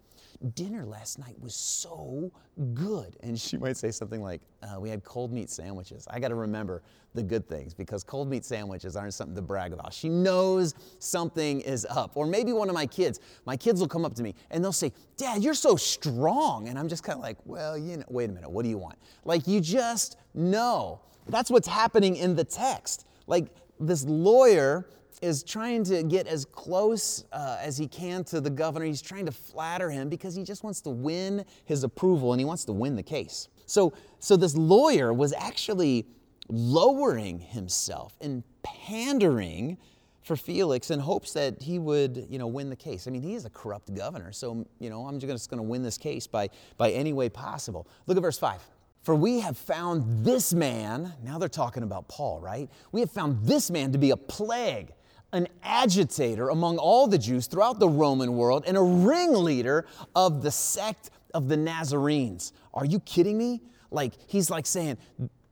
dinner 0.53 0.85
last 0.85 1.19
night 1.19 1.35
was 1.39 1.55
so 1.55 2.31
good. 2.73 3.15
And 3.21 3.39
she 3.39 3.57
might 3.57 3.77
say 3.77 3.91
something 3.91 4.21
like, 4.21 4.41
uh, 4.63 4.79
We 4.79 4.89
had 4.89 5.03
cold 5.03 5.31
meat 5.31 5.49
sandwiches. 5.49 6.07
I 6.09 6.19
got 6.19 6.29
to 6.29 6.35
remember 6.35 6.81
the 7.13 7.23
good 7.23 7.47
things 7.47 7.73
because 7.73 8.03
cold 8.03 8.29
meat 8.29 8.45
sandwiches 8.45 8.95
aren't 8.95 9.13
something 9.13 9.35
to 9.35 9.41
brag 9.41 9.73
about. 9.73 9.93
She 9.93 10.09
knows 10.09 10.75
something 10.99 11.61
is 11.61 11.85
up. 11.89 12.11
Or 12.15 12.25
maybe 12.25 12.53
one 12.53 12.69
of 12.69 12.75
my 12.75 12.85
kids, 12.85 13.19
my 13.45 13.55
kids 13.55 13.79
will 13.79 13.87
come 13.87 14.05
up 14.05 14.13
to 14.15 14.23
me 14.23 14.35
and 14.51 14.63
they'll 14.63 14.71
say, 14.71 14.91
Dad, 15.17 15.43
you're 15.43 15.53
so 15.53 15.75
strong. 15.75 16.67
And 16.67 16.77
I'm 16.77 16.87
just 16.87 17.03
kind 17.03 17.17
of 17.17 17.23
like, 17.23 17.37
Well, 17.45 17.77
you 17.77 17.97
know, 17.97 18.05
wait 18.09 18.29
a 18.29 18.33
minute, 18.33 18.49
what 18.49 18.63
do 18.63 18.69
you 18.69 18.77
want? 18.77 18.97
Like, 19.23 19.47
you 19.47 19.61
just 19.61 20.17
know. 20.33 21.01
That's 21.27 21.49
what's 21.49 21.67
happening 21.67 22.17
in 22.17 22.35
the 22.35 22.43
text. 22.43 23.05
Like, 23.27 23.47
this 23.79 24.05
lawyer 24.05 24.87
is 25.21 25.43
trying 25.43 25.83
to 25.85 26.03
get 26.03 26.27
as 26.27 26.45
close 26.45 27.25
uh, 27.31 27.57
as 27.59 27.77
he 27.77 27.87
can 27.87 28.23
to 28.25 28.41
the 28.41 28.49
governor. 28.49 28.85
He's 28.85 29.01
trying 29.01 29.25
to 29.25 29.31
flatter 29.31 29.89
him 29.89 30.09
because 30.09 30.35
he 30.35 30.43
just 30.43 30.63
wants 30.63 30.81
to 30.81 30.89
win 30.89 31.45
his 31.65 31.83
approval 31.83 32.33
and 32.33 32.39
he 32.39 32.45
wants 32.45 32.65
to 32.65 32.73
win 32.73 32.95
the 32.95 33.03
case. 33.03 33.47
So, 33.65 33.93
so 34.19 34.37
this 34.37 34.55
lawyer 34.55 35.13
was 35.13 35.33
actually 35.33 36.05
lowering 36.47 37.39
himself 37.39 38.15
and 38.21 38.43
pandering 38.63 39.77
for 40.21 40.35
Felix 40.35 40.89
in 40.89 40.99
hopes 40.99 41.33
that 41.33 41.61
he 41.61 41.77
would, 41.77 42.25
you 42.29 42.39
know, 42.39 42.47
win 42.47 42.69
the 42.69 42.75
case. 42.75 43.07
I 43.07 43.11
mean, 43.11 43.21
he 43.21 43.35
is 43.35 43.45
a 43.45 43.49
corrupt 43.49 43.93
governor, 43.93 44.31
so, 44.31 44.65
you 44.79 44.89
know, 44.89 45.05
I'm 45.05 45.19
just 45.19 45.49
going 45.51 45.59
to 45.59 45.63
win 45.63 45.83
this 45.83 45.99
case 45.99 46.25
by, 46.25 46.49
by 46.77 46.91
any 46.91 47.13
way 47.13 47.29
possible. 47.29 47.87
Look 48.07 48.17
at 48.17 48.21
verse 48.21 48.39
5. 48.39 48.59
For 49.03 49.13
we 49.13 49.39
have 49.41 49.55
found 49.55 50.25
this 50.25 50.51
man, 50.51 51.13
now 51.23 51.37
they're 51.37 51.47
talking 51.47 51.83
about 51.83 52.07
Paul, 52.07 52.39
right? 52.39 52.67
We 52.91 53.01
have 53.01 53.11
found 53.11 53.45
this 53.45 53.69
man 53.69 53.91
to 53.91 53.99
be 53.99 54.09
a 54.09 54.17
plague 54.17 54.93
an 55.35 55.47
agitator 55.63 56.49
among 56.49 56.77
all 56.77 57.07
the 57.07 57.17
Jews 57.17 57.47
throughout 57.47 57.79
the 57.79 57.89
Roman 57.89 58.35
world 58.35 58.63
and 58.67 58.77
a 58.77 58.81
ringleader 58.81 59.85
of 60.15 60.41
the 60.41 60.51
sect 60.51 61.11
of 61.33 61.47
the 61.47 61.57
Nazarenes. 61.57 62.53
Are 62.73 62.85
you 62.85 62.99
kidding 63.01 63.37
me? 63.37 63.61
Like, 63.91 64.13
he's 64.27 64.49
like 64.49 64.65
saying, 64.65 64.97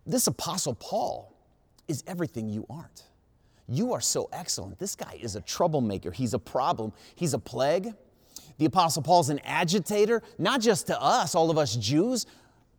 This 0.06 0.28
apostle 0.28 0.76
Paul 0.76 1.36
is 1.88 2.04
everything 2.08 2.50
you 2.50 2.66
aren't. 2.70 3.04
You 3.68 3.94
are 3.94 4.02
so 4.02 4.30
excellent. 4.34 4.80
This 4.80 4.96
guy 4.96 5.18
is 5.22 5.36
a 5.36 5.42
troublemaker. 5.42 6.12
He's 6.12 6.34
a 6.34 6.40
problem. 6.40 6.94
He's 7.16 7.34
a 7.34 7.40
plague. 7.40 7.94
The 8.58 8.66
apostle 8.66 9.02
Paul's 9.02 9.30
an 9.30 9.40
agitator, 9.40 10.22
not 10.38 10.62
just 10.62 10.88
to 10.88 11.02
us, 11.02 11.34
all 11.36 11.50
of 11.50 11.58
us 11.58 11.76
Jews, 11.76 12.26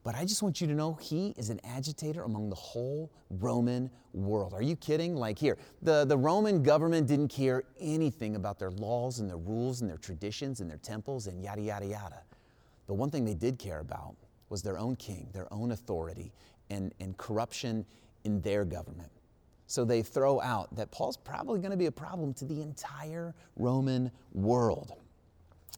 but 0.05 0.15
I 0.15 0.27
just 0.27 0.43
want 0.43 0.61
you 0.61 0.67
to 0.67 0.75
know 0.75 0.95
he 1.01 1.35
is 1.39 1.49
an 1.49 1.59
agitator 1.65 2.25
among 2.25 2.51
the 2.51 2.55
whole 2.55 3.11
Roman 3.31 3.91
world. 4.13 4.53
Are 4.53 4.63
you 4.63 4.77
kidding? 4.77 5.17
Like 5.17 5.39
here, 5.39 5.57
the, 5.81 6.05
the 6.05 6.17
Roman 6.17 6.63
government 6.63 7.09
didn't 7.09 7.29
care 7.29 7.65
anything 7.81 8.37
about 8.37 8.59
their 8.59 8.71
laws 8.71 9.21
and 9.21 9.29
their 9.29 9.39
rules 9.39 9.81
and 9.81 9.89
their 9.89 9.97
traditions 9.97 10.61
and 10.61 10.71
their 10.71 10.79
temples 10.79 11.27
and 11.27 11.43
yada, 11.43 11.63
yada, 11.63 11.87
yada. 11.87 12.23
The 12.87 12.93
one 12.93 13.11
thing 13.11 13.25
they 13.25 13.35
did 13.35 13.59
care 13.59 13.81
about 13.81 14.15
was 14.51 14.63
their 14.63 14.79
own 14.79 14.95
king, 14.97 15.27
their 15.33 15.51
own 15.51 15.73
authority, 15.73 16.33
and, 16.69 16.93
and 17.01 17.17
corruption 17.17 17.87
in 18.25 18.43
their 18.43 18.67
government. 18.67 19.11
So 19.67 19.87
they 19.87 20.03
throw 20.03 20.39
out 20.43 20.75
that 20.77 20.91
Paul's 20.91 21.17
probably 21.17 21.61
going 21.61 21.71
to 21.71 21.79
be 21.79 21.87
a 21.87 21.93
problem 21.93 22.35
to 22.35 22.45
the 22.45 22.61
entire 22.61 23.35
Roman 23.57 24.11
world. 24.35 24.93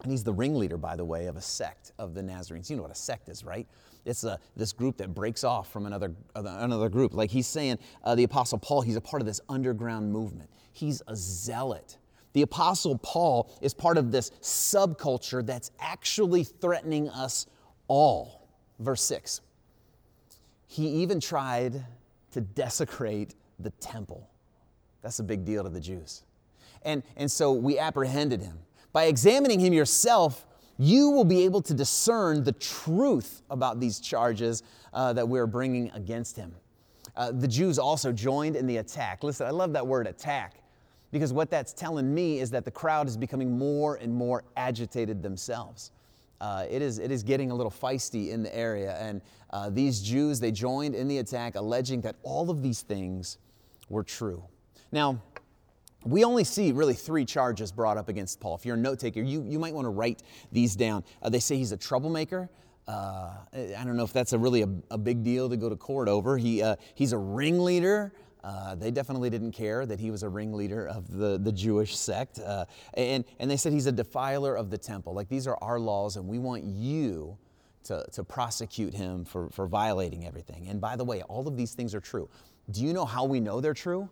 And 0.03 0.11
he's 0.11 0.25
the 0.25 0.33
ringleader, 0.33 0.77
by 0.77 0.97
the 0.97 1.05
way, 1.05 1.27
of 1.27 1.37
a 1.37 1.41
sect 1.41 1.93
of 1.99 2.13
the 2.13 2.23
Nazarenes. 2.23 2.69
You 2.69 2.77
know 2.77 2.83
what 2.83 2.91
a 2.91 2.97
sect 2.97 3.29
is, 3.29 3.45
right? 3.45 3.67
It's 4.07 4.25
a, 4.25 4.39
this 4.57 4.73
group 4.73 4.97
that 4.99 5.15
breaks 5.15 5.45
off 5.45 5.71
from 5.71 5.85
another, 5.85 6.15
another 6.35 6.89
group. 6.89 7.13
Like 7.13 7.31
he's 7.31 7.47
saying, 7.47 7.79
uh, 8.05 8.15
the 8.15 8.23
Apostle 8.25 8.59
Paul, 8.59 8.81
he's 8.81 8.97
a 8.97 9.01
part 9.01 9.21
of 9.21 9.27
this 9.27 9.41
underground 9.49 10.13
movement. 10.13 10.49
He's 10.73 11.03
a 11.09 11.17
zealot. 11.17 11.99
The 12.33 12.43
Apostle 12.43 12.99
Paul 12.99 13.51
is 13.61 13.75
part 13.75 13.99
of 13.99 14.13
this 14.13 14.31
subculture 14.41 15.45
that's 15.45 15.73
actually 15.81 16.45
threatening 16.45 17.09
us 17.09 17.47
all. 17.89 18.49
Verse 18.79 19.03
6. 19.03 19.41
He 20.69 20.87
even 20.87 21.19
tried 21.19 21.85
to 22.33 22.41
desecrate 22.41 23.35
the 23.59 23.71
temple. 23.71 24.29
That's 25.03 25.19
a 25.19 25.25
big 25.25 25.45
deal 25.45 25.65
to 25.65 25.71
the 25.71 25.81
Jews. 25.81 26.23
And, 26.83 27.03
and 27.17 27.31
so 27.31 27.53
we 27.53 27.79
apprehended 27.79 28.41
him. 28.41 28.59
By 28.93 29.05
examining 29.05 29.61
him 29.61 29.73
yourself, 29.73 30.47
you 30.79 31.11
will 31.11 31.25
be 31.25 31.45
able 31.45 31.63
to 31.63 31.75
discern 31.75 32.45
the 32.45 32.53
truth 32.53 33.43
about 33.51 33.81
these 33.81 34.01
charges 34.01 34.63
uh, 34.93 35.13
that 35.13 35.27
we're 35.29 35.47
bringing 35.47 35.91
against 35.93 36.37
him. 36.37 36.55
Uh, 37.17 37.33
the 37.33 37.49
Jews 37.49 37.79
also 37.79 38.13
joined 38.13 38.57
in 38.57 38.67
the 38.67 38.79
attack. 38.79 39.23
Listen, 39.25 39.47
I 39.47 39.51
love 39.51 39.73
that 39.73 39.87
word 39.87 40.07
attack 40.07 40.63
because 41.13 41.33
what 41.33 41.51
that's 41.51 41.73
telling 41.73 42.13
me 42.13 42.41
is 42.41 42.51
that 42.51 42.65
the 42.65 42.71
crowd 42.71 43.09
is 43.09 43.17
becoming 43.17 43.59
more 43.59 43.97
and 43.97 44.15
more 44.15 44.45
agitated 44.57 45.23
themselves. 45.23 45.93
Uh, 46.41 46.67
it, 46.69 46.83
is, 46.83 46.99
it 46.99 47.11
is 47.11 47.23
getting 47.23 47.51
a 47.51 47.55
little 47.55 47.71
feisty 47.71 48.31
in 48.31 48.43
the 48.43 48.55
area. 48.55 48.97
And 49.01 49.23
uh, 49.51 49.71
these 49.71 50.03
Jews, 50.03 50.39
they 50.39 50.53
joined 50.53 50.95
in 50.95 51.09
the 51.09 51.19
attack, 51.19 51.55
alleging 51.55 52.03
that 52.03 52.17
all 52.23 52.51
of 52.51 52.63
these 52.63 52.83
things 52.83 53.39
were 53.89 54.03
true. 54.03 54.43
Now, 54.93 55.23
we 56.07 56.25
only 56.25 56.45
see 56.45 56.73
really 56.73 56.95
three 56.95 57.25
charges 57.25 57.73
brought 57.73 57.97
up 57.97 58.09
against 58.09 58.41
Paul. 58.41 58.55
If 58.55 58.65
you're 58.65 58.77
a 58.77 58.79
note 58.79 58.99
taker, 58.99 59.21
you, 59.21 59.43
you 59.43 59.59
might 59.59 59.75
want 59.75 59.87
to 59.87 59.91
write 59.91 60.23
these 60.53 60.77
down. 60.77 61.05
Uh, 61.23 61.29
they 61.29 61.41
say 61.41 61.57
he's 61.57 61.73
a 61.73 61.77
troublemaker. 61.77 62.49
Uh, 62.87 63.33
I 63.53 63.83
don't 63.85 63.97
know 63.97 64.05
if 64.05 64.13
that's 64.13 64.33
a 64.33 64.39
really 64.39 64.63
a, 64.63 64.69
a, 64.93 64.99
big 64.99 65.25
deal 65.25 65.49
to 65.49 65.57
go 65.57 65.69
to 65.69 65.75
court 65.75 66.09
over. 66.09 66.39
He, 66.39 66.63
uh, 66.63 66.77
he's 66.95 67.13
a 67.13 67.19
ringleader. 67.19 68.13
Uh, 68.45 68.77
they 68.77 68.93
definitely 68.93 69.29
didn't 69.29 69.51
care 69.51 69.85
that 69.87 69.99
he 69.99 70.13
was 70.13 70.23
a 70.23 70.29
ringleader 70.29 70.87
of 70.87 71.11
the, 71.11 71.37
the 71.37 71.51
Jewish 71.51 71.97
sect. 71.97 72.39
Uh, 72.39 72.65
and, 72.95 73.25
and 73.41 73.51
they 73.51 73.57
said 73.57 73.73
he's 73.73 73.87
a 73.87 73.93
defiler 73.93 74.55
of 74.55 74.71
the 74.71 74.79
temple. 74.79 75.15
Like, 75.15 75.29
these 75.29 75.49
are 75.49 75.59
our 75.61 75.81
laws, 75.81 76.17
and 76.17 76.29
we 76.29 76.39
want 76.39 76.63
you 76.63 77.37
to, 77.85 78.07
to 78.13 78.23
prosecute 78.23 78.95
him 78.95 79.25
for, 79.25 79.51
for 79.51 79.67
violating 79.67 80.25
everything. 80.25 80.69
And 80.69 80.81
by 80.81 80.95
the 80.95 81.05
way, 81.05 81.23
all 81.23 81.49
of 81.49 81.57
these 81.57 81.75
things 81.75 81.93
are 81.93 82.01
true. 82.01 82.29
Do 82.71 82.85
you 82.85 82.93
know 82.93 83.05
how 83.05 83.25
we 83.25 83.41
know 83.41 83.61
they're 83.61 83.75
true? 83.75 84.09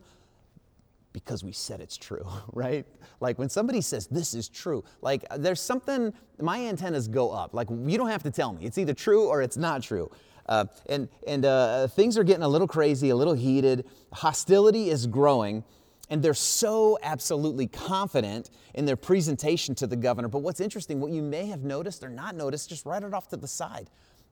Because 1.14 1.42
we 1.42 1.52
said 1.52 1.80
it's 1.80 1.97
true, 1.97 2.26
right? 2.52 2.85
Like 3.21 3.38
when 3.38 3.49
somebody 3.49 3.80
says 3.80 4.06
this 4.09 4.35
is 4.35 4.50
true, 4.50 4.85
like 5.00 5.25
there's 5.38 5.61
something, 5.61 6.12
my 6.38 6.66
antennas 6.66 7.09
go 7.09 7.30
up. 7.30 7.54
Like 7.54 7.71
you 7.71 7.97
don't 7.97 8.11
have 8.11 8.25
to 8.25 8.30
tell 8.30 8.52
me. 8.52 8.66
It's 8.66 8.76
either 8.76 8.92
true 8.92 9.28
or 9.28 9.40
it's 9.40 9.56
not 9.56 9.83
true. 9.83 10.11
Uh, 10.47 10.66
and 10.90 11.09
and 11.26 11.47
uh, 11.47 11.87
things 11.87 12.18
are 12.18 12.25
getting 12.25 12.42
a 12.42 12.49
little 12.49 12.68
crazy, 12.68 13.09
a 13.09 13.16
little 13.16 13.33
heated. 13.33 13.87
Hostility 14.12 14.90
is 14.90 15.06
growing, 15.06 15.64
and 16.11 16.23
they're 16.23 16.35
so 16.35 16.99
absolutely 17.02 17.66
confident 17.66 18.50
in 18.75 18.85
their 18.85 18.97
presentation 18.97 19.75
to 19.76 19.87
the 19.87 19.97
governor. 19.97 20.28
But 20.28 20.40
what's 20.40 20.61
interesting, 20.61 21.00
what 21.00 21.12
you 21.12 21.23
may 21.23 21.47
have 21.47 21.62
noticed 21.62 22.04
or 22.04 22.11
not 22.11 22.35
noticed, 22.35 22.68
just 22.68 22.85
write 22.85 23.04
it 23.04 23.14
off 23.14 23.28
to 23.28 23.38
the 23.38 23.49
side. 23.49 23.88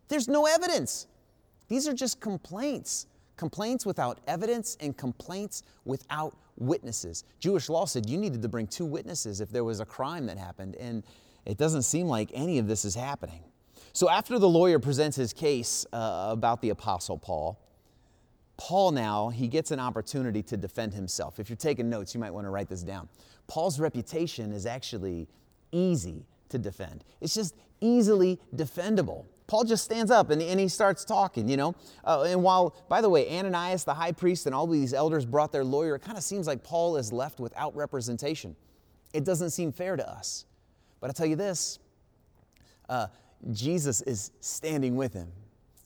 There's 0.08 0.28
no 0.28 0.44
evidence. 0.44 1.06
These 1.68 1.88
are 1.88 1.94
just 1.94 2.20
complaints 2.20 3.06
complaints 3.36 3.84
without 3.86 4.20
evidence 4.26 4.76
and 4.80 4.96
complaints 4.96 5.62
without 5.84 6.36
witnesses. 6.56 7.24
Jewish 7.40 7.68
law 7.68 7.86
said 7.86 8.08
you 8.08 8.18
needed 8.18 8.42
to 8.42 8.48
bring 8.48 8.66
two 8.66 8.84
witnesses 8.84 9.40
if 9.40 9.50
there 9.50 9.64
was 9.64 9.80
a 9.80 9.84
crime 9.84 10.26
that 10.26 10.38
happened, 10.38 10.76
and 10.76 11.02
it 11.44 11.58
doesn't 11.58 11.82
seem 11.82 12.06
like 12.06 12.30
any 12.34 12.58
of 12.58 12.68
this 12.68 12.84
is 12.84 12.94
happening. 12.94 13.42
So, 13.92 14.08
after 14.08 14.38
the 14.38 14.48
lawyer 14.48 14.78
presents 14.78 15.16
his 15.16 15.32
case 15.32 15.84
uh, 15.92 16.28
about 16.30 16.62
the 16.62 16.70
Apostle 16.70 17.18
Paul, 17.18 17.60
Paul 18.56 18.92
now, 18.92 19.28
he 19.28 19.48
gets 19.48 19.70
an 19.70 19.80
opportunity 19.80 20.42
to 20.44 20.56
defend 20.56 20.94
himself. 20.94 21.38
If 21.40 21.50
you're 21.50 21.56
taking 21.56 21.90
notes, 21.90 22.14
you 22.14 22.20
might 22.20 22.30
want 22.30 22.46
to 22.46 22.50
write 22.50 22.68
this 22.68 22.82
down. 22.82 23.08
Paul's 23.48 23.80
reputation 23.80 24.52
is 24.52 24.66
actually 24.66 25.28
easy 25.72 26.26
to 26.48 26.58
defend, 26.58 27.04
it's 27.20 27.34
just 27.34 27.54
easily 27.80 28.38
defendable. 28.54 29.24
Paul 29.52 29.64
just 29.64 29.84
stands 29.84 30.10
up 30.10 30.30
and, 30.30 30.40
and 30.40 30.58
he 30.58 30.66
starts 30.66 31.04
talking, 31.04 31.46
you 31.46 31.58
know. 31.58 31.74
Uh, 32.04 32.22
and 32.22 32.42
while, 32.42 32.74
by 32.88 33.02
the 33.02 33.10
way, 33.10 33.38
Ananias, 33.38 33.84
the 33.84 33.92
high 33.92 34.12
priest, 34.12 34.46
and 34.46 34.54
all 34.54 34.66
these 34.66 34.94
elders 34.94 35.26
brought 35.26 35.52
their 35.52 35.62
lawyer, 35.62 35.96
it 35.96 36.00
kind 36.00 36.16
of 36.16 36.24
seems 36.24 36.46
like 36.46 36.64
Paul 36.64 36.96
is 36.96 37.12
left 37.12 37.38
without 37.38 37.76
representation. 37.76 38.56
It 39.12 39.24
doesn't 39.24 39.50
seem 39.50 39.70
fair 39.70 39.94
to 39.94 40.10
us. 40.10 40.46
But 41.00 41.10
I 41.10 41.12
tell 41.12 41.26
you 41.26 41.36
this 41.36 41.80
uh, 42.88 43.08
Jesus 43.50 44.00
is 44.00 44.30
standing 44.40 44.96
with 44.96 45.12
him. 45.12 45.30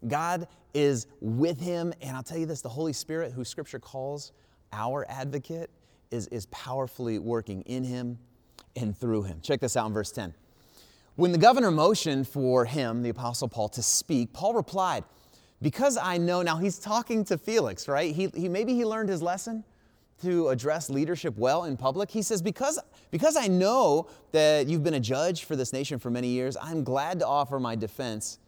God 0.06 0.46
is 0.72 1.08
with 1.20 1.58
him. 1.58 1.92
And 2.00 2.16
I'll 2.16 2.22
tell 2.22 2.38
you 2.38 2.46
this 2.46 2.60
the 2.60 2.68
Holy 2.68 2.92
Spirit, 2.92 3.32
who 3.32 3.44
Scripture 3.44 3.80
calls 3.80 4.30
our 4.72 5.04
advocate, 5.08 5.70
is, 6.12 6.28
is 6.28 6.46
powerfully 6.52 7.18
working 7.18 7.62
in 7.62 7.82
him 7.82 8.16
and 8.76 8.96
through 8.96 9.24
him. 9.24 9.40
Check 9.42 9.58
this 9.58 9.76
out 9.76 9.88
in 9.88 9.92
verse 9.92 10.12
10. 10.12 10.34
When 11.16 11.32
the 11.32 11.38
governor 11.38 11.70
motioned 11.70 12.28
for 12.28 12.66
him, 12.66 13.02
the 13.02 13.08
Apostle 13.08 13.48
Paul, 13.48 13.70
to 13.70 13.82
speak, 13.82 14.34
Paul 14.34 14.52
replied, 14.52 15.02
Because 15.62 15.96
I 15.96 16.18
know, 16.18 16.42
now 16.42 16.58
he's 16.58 16.78
talking 16.78 17.24
to 17.24 17.38
Felix, 17.38 17.88
right? 17.88 18.14
He, 18.14 18.28
he, 18.34 18.50
maybe 18.50 18.74
he 18.74 18.84
learned 18.84 19.08
his 19.08 19.22
lesson 19.22 19.64
to 20.22 20.48
address 20.48 20.90
leadership 20.90 21.36
well 21.38 21.64
in 21.64 21.78
public. 21.78 22.10
He 22.10 22.20
says, 22.20 22.42
because, 22.42 22.78
because 23.10 23.34
I 23.34 23.46
know 23.46 24.08
that 24.32 24.66
you've 24.66 24.82
been 24.82 24.94
a 24.94 25.00
judge 25.00 25.44
for 25.44 25.56
this 25.56 25.72
nation 25.72 25.98
for 25.98 26.10
many 26.10 26.28
years, 26.28 26.56
I'm 26.60 26.84
glad 26.84 27.18
to 27.20 27.26
offer 27.26 27.58
my 27.58 27.76
defense 27.76 28.38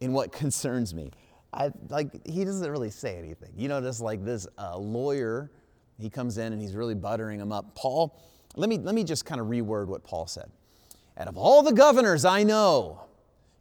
in 0.00 0.12
what 0.12 0.30
concerns 0.40 0.92
me. 0.92 1.12
I, 1.54 1.70
like, 1.88 2.26
he 2.26 2.44
doesn't 2.44 2.70
really 2.70 2.90
say 2.90 3.16
anything. 3.16 3.50
You 3.56 3.68
just 3.68 4.02
like 4.02 4.24
this 4.24 4.46
uh, 4.58 4.76
lawyer, 4.76 5.50
he 5.98 6.10
comes 6.10 6.36
in 6.36 6.52
and 6.52 6.60
he's 6.60 6.74
really 6.74 6.94
buttering 6.94 7.40
him 7.40 7.50
up. 7.50 7.74
Paul, 7.74 8.20
let 8.56 8.68
me, 8.68 8.76
let 8.76 8.94
me 8.94 9.04
just 9.04 9.24
kind 9.24 9.40
of 9.40 9.46
reword 9.46 9.86
what 9.86 10.04
Paul 10.04 10.26
said. 10.26 10.50
Out 11.20 11.28
of 11.28 11.36
all 11.36 11.62
the 11.62 11.72
governors 11.72 12.24
I 12.24 12.42
know, 12.42 13.02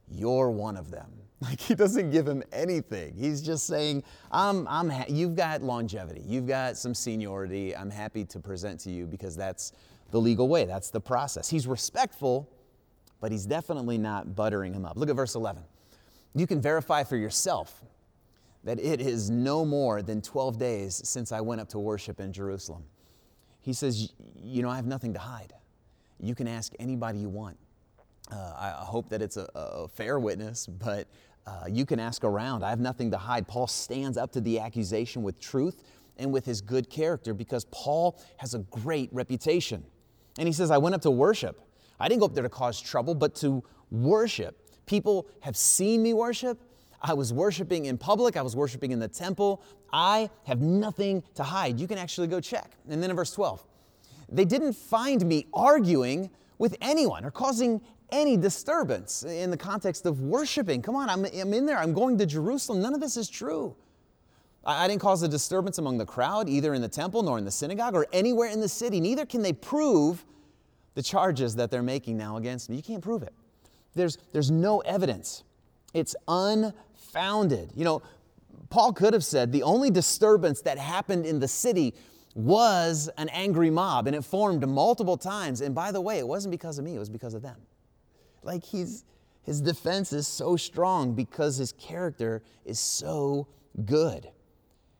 you're 0.09 0.49
one 0.49 0.77
of 0.77 0.89
them. 0.89 1.11
Like 1.41 1.61
he 1.61 1.73
doesn't 1.73 2.11
give 2.11 2.27
him 2.27 2.43
anything. 2.51 3.13
He's 3.17 3.41
just 3.41 3.65
saying, 3.65 4.03
I'm, 4.29 4.67
I'm 4.67 4.89
ha- 4.89 5.05
you've 5.07 5.37
got 5.37 5.61
longevity, 5.61 6.21
you've 6.27 6.47
got 6.47 6.75
some 6.75 6.93
seniority. 6.93 7.73
I'm 7.73 7.89
happy 7.89 8.25
to 8.25 8.41
present 8.41 8.81
to 8.81 8.91
you 8.91 9.05
because 9.05 9.37
that's 9.37 9.71
the 10.11 10.19
legal 10.19 10.49
way, 10.49 10.65
that's 10.65 10.89
the 10.89 10.99
process. 10.99 11.49
He's 11.49 11.65
respectful, 11.65 12.49
but 13.21 13.31
he's 13.31 13.45
definitely 13.45 13.97
not 13.97 14.35
buttering 14.35 14.73
him 14.73 14.83
up. 14.83 14.97
Look 14.97 15.09
at 15.09 15.15
verse 15.15 15.33
11. 15.33 15.63
You 16.35 16.45
can 16.45 16.59
verify 16.59 17.05
for 17.05 17.15
yourself 17.15 17.85
that 18.65 18.77
it 18.77 18.99
is 18.99 19.29
no 19.29 19.63
more 19.63 20.01
than 20.01 20.21
12 20.21 20.59
days 20.59 21.01
since 21.05 21.31
I 21.31 21.39
went 21.39 21.61
up 21.61 21.69
to 21.69 21.79
worship 21.79 22.19
in 22.19 22.33
Jerusalem. 22.33 22.83
He 23.61 23.71
says, 23.71 24.11
You 24.43 24.61
know, 24.61 24.69
I 24.69 24.75
have 24.75 24.87
nothing 24.87 25.13
to 25.13 25.19
hide. 25.19 25.53
You 26.19 26.35
can 26.35 26.47
ask 26.47 26.73
anybody 26.79 27.19
you 27.19 27.29
want. 27.29 27.57
Uh, 28.31 28.53
I 28.57 28.85
hope 28.85 29.09
that 29.09 29.21
it's 29.21 29.37
a, 29.37 29.49
a 29.55 29.87
fair 29.87 30.19
witness, 30.19 30.67
but 30.67 31.07
uh, 31.47 31.65
you 31.67 31.85
can 31.85 31.99
ask 31.99 32.23
around. 32.23 32.63
I 32.63 32.69
have 32.69 32.79
nothing 32.79 33.09
to 33.11 33.17
hide. 33.17 33.47
Paul 33.47 33.67
stands 33.67 34.17
up 34.17 34.31
to 34.33 34.41
the 34.41 34.59
accusation 34.59 35.23
with 35.23 35.39
truth 35.39 35.83
and 36.17 36.31
with 36.31 36.45
his 36.45 36.61
good 36.61 36.89
character 36.89 37.33
because 37.33 37.65
Paul 37.71 38.21
has 38.37 38.53
a 38.53 38.59
great 38.59 39.09
reputation. 39.11 39.83
And 40.37 40.47
he 40.47 40.53
says, 40.53 40.69
I 40.69 40.77
went 40.77 40.93
up 40.93 41.01
to 41.03 41.11
worship. 41.11 41.61
I 41.99 42.07
didn't 42.07 42.19
go 42.19 42.27
up 42.27 42.33
there 42.33 42.43
to 42.43 42.49
cause 42.49 42.79
trouble, 42.79 43.15
but 43.15 43.33
to 43.35 43.63
worship. 43.89 44.69
People 44.85 45.27
have 45.41 45.57
seen 45.57 46.03
me 46.03 46.13
worship. 46.13 46.61
I 47.01 47.13
was 47.13 47.31
worshiping 47.31 47.85
in 47.85 47.97
public, 47.97 48.35
I 48.35 48.41
was 48.41 48.55
worshiping 48.55 48.91
in 48.91 48.99
the 48.99 49.07
temple. 49.07 49.63
I 49.91 50.29
have 50.45 50.61
nothing 50.61 51.23
to 51.35 51.43
hide. 51.43 51.79
You 51.79 51.87
can 51.87 51.97
actually 51.97 52.27
go 52.27 52.39
check. 52.39 52.71
And 52.89 53.01
then 53.01 53.09
in 53.09 53.15
verse 53.15 53.31
12, 53.31 53.63
they 54.31 54.45
didn't 54.45 54.73
find 54.73 55.25
me 55.25 55.47
arguing 55.53 56.29
with 56.57 56.75
anyone 56.81 57.25
or 57.25 57.31
causing 57.31 57.81
any 58.11 58.37
disturbance 58.37 59.23
in 59.23 59.51
the 59.51 59.57
context 59.57 60.05
of 60.05 60.21
worshiping. 60.21 60.81
Come 60.81 60.95
on, 60.95 61.09
I'm, 61.09 61.25
I'm 61.25 61.53
in 61.53 61.65
there, 61.65 61.77
I'm 61.77 61.93
going 61.93 62.17
to 62.17 62.25
Jerusalem. 62.25 62.81
None 62.81 62.93
of 62.93 62.99
this 62.99 63.17
is 63.17 63.29
true. 63.29 63.75
I, 64.65 64.85
I 64.85 64.87
didn't 64.87 65.01
cause 65.01 65.21
a 65.23 65.27
disturbance 65.27 65.77
among 65.77 65.97
the 65.97 66.05
crowd, 66.05 66.49
either 66.49 66.73
in 66.73 66.81
the 66.81 66.89
temple 66.89 67.23
nor 67.23 67.37
in 67.37 67.45
the 67.45 67.51
synagogue 67.51 67.95
or 67.95 68.07
anywhere 68.11 68.49
in 68.49 68.61
the 68.61 68.69
city. 68.69 68.99
Neither 68.99 69.25
can 69.25 69.41
they 69.41 69.53
prove 69.53 70.25
the 70.95 71.03
charges 71.03 71.55
that 71.55 71.71
they're 71.71 71.83
making 71.83 72.17
now 72.17 72.37
against 72.37 72.69
me. 72.69 72.75
You 72.75 72.83
can't 72.83 73.01
prove 73.01 73.23
it. 73.23 73.33
There's, 73.95 74.17
there's 74.33 74.51
no 74.51 74.79
evidence. 74.79 75.43
It's 75.93 76.15
unfounded. 76.27 77.71
You 77.75 77.85
know, 77.85 78.01
Paul 78.69 78.93
could 78.93 79.13
have 79.13 79.23
said 79.23 79.51
the 79.51 79.63
only 79.63 79.89
disturbance 79.89 80.61
that 80.61 80.77
happened 80.77 81.25
in 81.25 81.39
the 81.39 81.47
city 81.47 81.95
was 82.35 83.09
an 83.17 83.29
angry 83.29 83.69
mob 83.69 84.07
and 84.07 84.15
it 84.15 84.23
formed 84.23 84.67
multiple 84.67 85.17
times. 85.17 85.61
And 85.61 85.73
by 85.73 85.91
the 85.91 86.01
way, 86.01 86.19
it 86.19 86.27
wasn't 86.27 86.51
because 86.51 86.77
of 86.77 86.85
me, 86.85 86.95
it 86.95 86.99
was 86.99 87.09
because 87.09 87.33
of 87.33 87.41
them. 87.41 87.57
Like 88.43 88.63
he's, 88.63 89.05
his 89.43 89.61
defense 89.61 90.13
is 90.13 90.27
so 90.27 90.55
strong 90.55 91.13
because 91.13 91.57
his 91.57 91.71
character 91.73 92.41
is 92.65 92.79
so 92.79 93.47
good. 93.85 94.29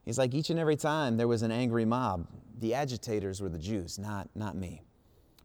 He's 0.06 0.18
like, 0.18 0.34
each 0.34 0.50
and 0.50 0.60
every 0.60 0.76
time 0.76 1.18
there 1.18 1.28
was 1.28 1.44
an 1.44 1.52
angry 1.52 1.86
mob, 1.86 2.28
the 2.60 2.74
agitators 2.74 3.42
were 3.42 3.50
the 3.50 3.60
Jews, 3.60 4.00
not, 4.00 4.28
not 4.36 4.56
me. 4.56 4.82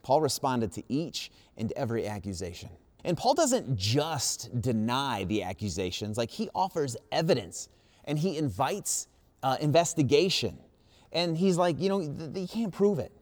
Paul 0.03 0.21
responded 0.21 0.73
to 0.73 0.83
each 0.89 1.31
and 1.57 1.73
every 1.73 2.07
accusation. 2.07 2.71
And 3.05 3.17
Paul 3.17 3.35
doesn't 3.35 3.77
just 3.77 4.61
deny 4.63 5.25
the 5.25 5.43
accusations, 5.43 6.17
like 6.17 6.31
he 6.31 6.49
offers 6.55 6.97
evidence 7.13 7.69
and 8.05 8.19
he 8.19 8.39
invites 8.39 9.09
uh, 9.43 9.57
investigation. 9.61 10.59
And 11.15 11.37
he's 11.37 11.57
like, 11.57 11.81
you 11.81 11.89
know, 11.89 12.01
you 12.01 12.49
can't 12.49 12.73
prove 12.73 12.99
it. 12.99 13.13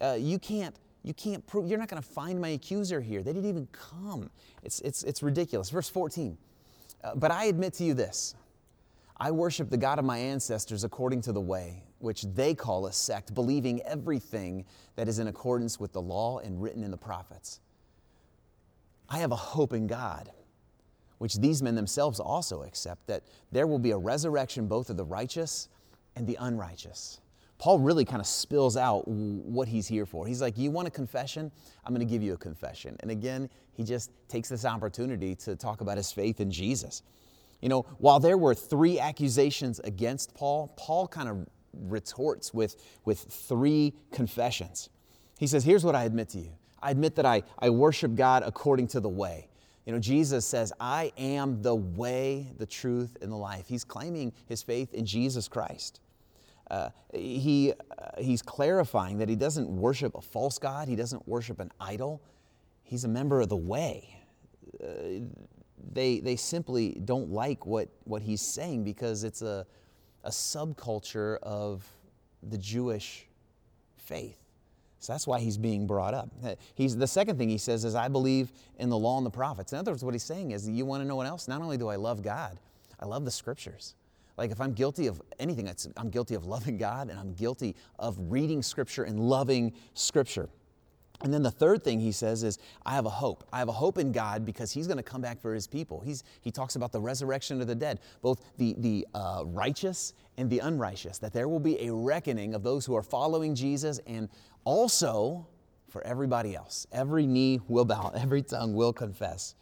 Uh, 0.00 0.16
you 0.18 0.38
can't 0.38 0.74
you 1.04 1.12
can't 1.12 1.46
prove, 1.46 1.68
you're 1.68 1.78
not 1.78 1.88
going 1.88 2.02
to 2.02 2.08
find 2.08 2.40
my 2.40 2.48
accuser 2.48 3.00
here. 3.00 3.22
They 3.22 3.34
didn't 3.34 3.48
even 3.48 3.68
come. 3.72 4.30
It's, 4.62 4.80
it's, 4.80 5.02
it's 5.02 5.22
ridiculous. 5.22 5.68
Verse 5.68 5.88
14. 5.88 6.36
Uh, 7.04 7.14
but 7.14 7.30
I 7.30 7.44
admit 7.44 7.74
to 7.74 7.84
you 7.84 7.92
this 7.94 8.34
I 9.16 9.30
worship 9.30 9.70
the 9.70 9.76
God 9.76 9.98
of 9.98 10.04
my 10.04 10.18
ancestors 10.18 10.82
according 10.82 11.20
to 11.22 11.32
the 11.32 11.40
way, 11.40 11.84
which 11.98 12.22
they 12.22 12.54
call 12.54 12.86
a 12.86 12.92
sect, 12.92 13.34
believing 13.34 13.82
everything 13.82 14.64
that 14.96 15.06
is 15.06 15.18
in 15.18 15.28
accordance 15.28 15.78
with 15.78 15.92
the 15.92 16.00
law 16.00 16.38
and 16.38 16.60
written 16.60 16.82
in 16.82 16.90
the 16.90 16.96
prophets. 16.96 17.60
I 19.08 19.18
have 19.18 19.30
a 19.30 19.36
hope 19.36 19.74
in 19.74 19.86
God, 19.86 20.30
which 21.18 21.36
these 21.36 21.62
men 21.62 21.74
themselves 21.74 22.18
also 22.18 22.62
accept, 22.62 23.06
that 23.06 23.22
there 23.52 23.66
will 23.66 23.78
be 23.78 23.90
a 23.90 23.96
resurrection 23.98 24.66
both 24.66 24.88
of 24.88 24.96
the 24.96 25.04
righteous 25.04 25.68
and 26.16 26.26
the 26.26 26.38
unrighteous. 26.40 27.20
Paul 27.64 27.78
really 27.78 28.04
kind 28.04 28.20
of 28.20 28.26
spills 28.26 28.76
out 28.76 29.08
what 29.08 29.68
he's 29.68 29.88
here 29.88 30.04
for. 30.04 30.26
He's 30.26 30.42
like, 30.42 30.58
You 30.58 30.70
want 30.70 30.86
a 30.86 30.90
confession? 30.90 31.50
I'm 31.82 31.94
going 31.94 32.06
to 32.06 32.12
give 32.12 32.22
you 32.22 32.34
a 32.34 32.36
confession. 32.36 32.94
And 33.00 33.10
again, 33.10 33.48
he 33.72 33.84
just 33.84 34.10
takes 34.28 34.50
this 34.50 34.66
opportunity 34.66 35.34
to 35.36 35.56
talk 35.56 35.80
about 35.80 35.96
his 35.96 36.12
faith 36.12 36.40
in 36.40 36.50
Jesus. 36.50 37.00
You 37.62 37.70
know, 37.70 37.86
while 37.96 38.20
there 38.20 38.36
were 38.36 38.54
three 38.54 39.00
accusations 39.00 39.80
against 39.80 40.34
Paul, 40.34 40.74
Paul 40.76 41.08
kind 41.08 41.26
of 41.26 41.48
retorts 41.72 42.52
with, 42.52 42.76
with 43.06 43.20
three 43.20 43.94
confessions. 44.12 44.90
He 45.38 45.46
says, 45.46 45.64
Here's 45.64 45.86
what 45.86 45.94
I 45.94 46.04
admit 46.04 46.28
to 46.30 46.40
you 46.40 46.50
I 46.82 46.90
admit 46.90 47.14
that 47.14 47.24
I, 47.24 47.44
I 47.58 47.70
worship 47.70 48.14
God 48.14 48.42
according 48.44 48.88
to 48.88 49.00
the 49.00 49.08
way. 49.08 49.48
You 49.86 49.94
know, 49.94 49.98
Jesus 49.98 50.44
says, 50.44 50.70
I 50.78 51.12
am 51.16 51.62
the 51.62 51.74
way, 51.74 52.52
the 52.58 52.66
truth, 52.66 53.16
and 53.22 53.32
the 53.32 53.36
life. 53.36 53.64
He's 53.68 53.84
claiming 53.84 54.34
his 54.44 54.62
faith 54.62 54.92
in 54.92 55.06
Jesus 55.06 55.48
Christ. 55.48 56.00
Uh, 56.70 56.88
he, 57.12 57.72
uh, 57.72 58.20
he's 58.20 58.42
clarifying 58.42 59.18
that 59.18 59.28
he 59.28 59.36
doesn't 59.36 59.68
worship 59.68 60.14
a 60.14 60.20
false 60.20 60.58
God, 60.58 60.88
he 60.88 60.96
doesn't 60.96 61.26
worship 61.28 61.60
an 61.60 61.70
idol. 61.80 62.22
He's 62.82 63.04
a 63.04 63.08
member 63.08 63.40
of 63.40 63.48
the 63.48 63.56
way. 63.56 64.20
Uh, 64.82 65.24
they, 65.92 66.20
they 66.20 66.36
simply 66.36 67.00
don't 67.04 67.30
like 67.30 67.66
what, 67.66 67.88
what 68.04 68.22
he's 68.22 68.42
saying 68.42 68.84
because 68.84 69.24
it's 69.24 69.42
a, 69.42 69.66
a 70.24 70.30
subculture 70.30 71.38
of 71.42 71.86
the 72.42 72.58
Jewish 72.58 73.26
faith. 73.96 74.38
So 74.98 75.12
that's 75.12 75.26
why 75.26 75.40
he's 75.40 75.58
being 75.58 75.86
brought 75.86 76.14
up. 76.14 76.30
Uh, 76.42 76.54
he's, 76.74 76.96
the 76.96 77.06
second 77.06 77.36
thing 77.36 77.50
he 77.50 77.58
says 77.58 77.84
is, 77.84 77.94
I 77.94 78.08
believe 78.08 78.52
in 78.78 78.88
the 78.88 78.96
law 78.96 79.18
and 79.18 79.26
the 79.26 79.30
prophets. 79.30 79.72
In 79.72 79.78
other 79.78 79.92
words, 79.92 80.02
what 80.02 80.14
he's 80.14 80.22
saying 80.22 80.52
is, 80.52 80.66
you 80.68 80.86
want 80.86 81.02
to 81.02 81.06
know 81.06 81.16
what 81.16 81.26
else? 81.26 81.46
Not 81.46 81.60
only 81.60 81.76
do 81.76 81.88
I 81.88 81.96
love 81.96 82.22
God, 82.22 82.58
I 82.98 83.04
love 83.04 83.24
the 83.24 83.30
scriptures. 83.30 83.96
Like 84.36 84.50
if 84.50 84.60
I'm 84.60 84.72
guilty 84.72 85.06
of 85.06 85.22
anything, 85.38 85.70
I'm 85.96 86.10
guilty 86.10 86.34
of 86.34 86.46
loving 86.46 86.76
God 86.76 87.10
and 87.10 87.18
I'm 87.18 87.34
guilty 87.34 87.76
of 87.98 88.16
reading 88.18 88.62
Scripture 88.62 89.04
and 89.04 89.20
loving 89.20 89.72
Scripture. 89.94 90.48
And 91.22 91.32
then 91.32 91.42
the 91.42 91.50
third 91.50 91.82
thing 91.82 92.00
he 92.00 92.12
says 92.12 92.42
is, 92.42 92.58
I 92.84 92.94
have 92.94 93.06
a 93.06 93.10
hope. 93.10 93.44
I 93.52 93.58
have 93.58 93.68
a 93.68 93.72
hope 93.72 93.98
in 93.98 94.12
God 94.12 94.44
because 94.44 94.72
he's 94.72 94.86
going 94.86 94.96
to 94.98 95.02
come 95.02 95.20
back 95.20 95.40
for 95.40 95.54
his 95.54 95.66
people. 95.66 96.00
He's, 96.00 96.24
he 96.40 96.50
talks 96.50 96.76
about 96.76 96.92
the 96.92 97.00
resurrection 97.00 97.60
of 97.60 97.66
the 97.66 97.74
dead, 97.74 98.00
both 98.20 98.42
the, 98.58 98.74
the 98.78 99.06
uh, 99.14 99.44
righteous 99.46 100.12
and 100.36 100.50
the 100.50 100.58
unrighteous, 100.58 101.18
that 101.18 101.32
there 101.32 101.48
will 101.48 101.60
be 101.60 101.86
a 101.86 101.92
reckoning 101.94 102.52
of 102.52 102.62
those 102.62 102.84
who 102.84 102.94
are 102.96 103.02
following 103.02 103.54
Jesus 103.54 104.00
and 104.06 104.28
also 104.64 105.46
for 105.88 106.04
everybody 106.04 106.56
else. 106.56 106.86
Every 106.92 107.26
knee 107.26 107.60
will 107.68 107.84
bow, 107.84 108.12
every 108.16 108.42
tongue 108.42 108.74
will 108.74 108.92
confess 108.92 109.54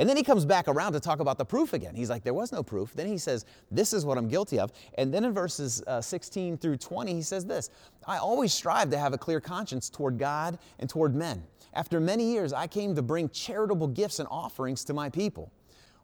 and 0.00 0.08
then 0.08 0.16
he 0.16 0.22
comes 0.22 0.46
back 0.46 0.66
around 0.66 0.94
to 0.94 1.00
talk 1.00 1.20
about 1.20 1.36
the 1.36 1.44
proof 1.44 1.74
again. 1.74 1.94
He's 1.94 2.08
like, 2.08 2.24
there 2.24 2.32
was 2.32 2.52
no 2.52 2.62
proof. 2.62 2.94
Then 2.94 3.06
he 3.06 3.18
says, 3.18 3.44
this 3.70 3.92
is 3.92 4.06
what 4.06 4.16
I'm 4.16 4.28
guilty 4.28 4.58
of. 4.58 4.72
And 4.96 5.12
then 5.12 5.24
in 5.24 5.34
verses 5.34 5.82
uh, 5.86 6.00
16 6.00 6.56
through 6.56 6.78
20, 6.78 7.12
he 7.12 7.20
says 7.20 7.44
this 7.44 7.68
I 8.06 8.16
always 8.16 8.54
strive 8.54 8.88
to 8.92 8.98
have 8.98 9.12
a 9.12 9.18
clear 9.18 9.42
conscience 9.42 9.90
toward 9.90 10.18
God 10.18 10.58
and 10.78 10.88
toward 10.88 11.14
men. 11.14 11.42
After 11.74 12.00
many 12.00 12.32
years, 12.32 12.54
I 12.54 12.66
came 12.66 12.94
to 12.94 13.02
bring 13.02 13.28
charitable 13.28 13.88
gifts 13.88 14.20
and 14.20 14.28
offerings 14.30 14.84
to 14.86 14.94
my 14.94 15.10
people. 15.10 15.52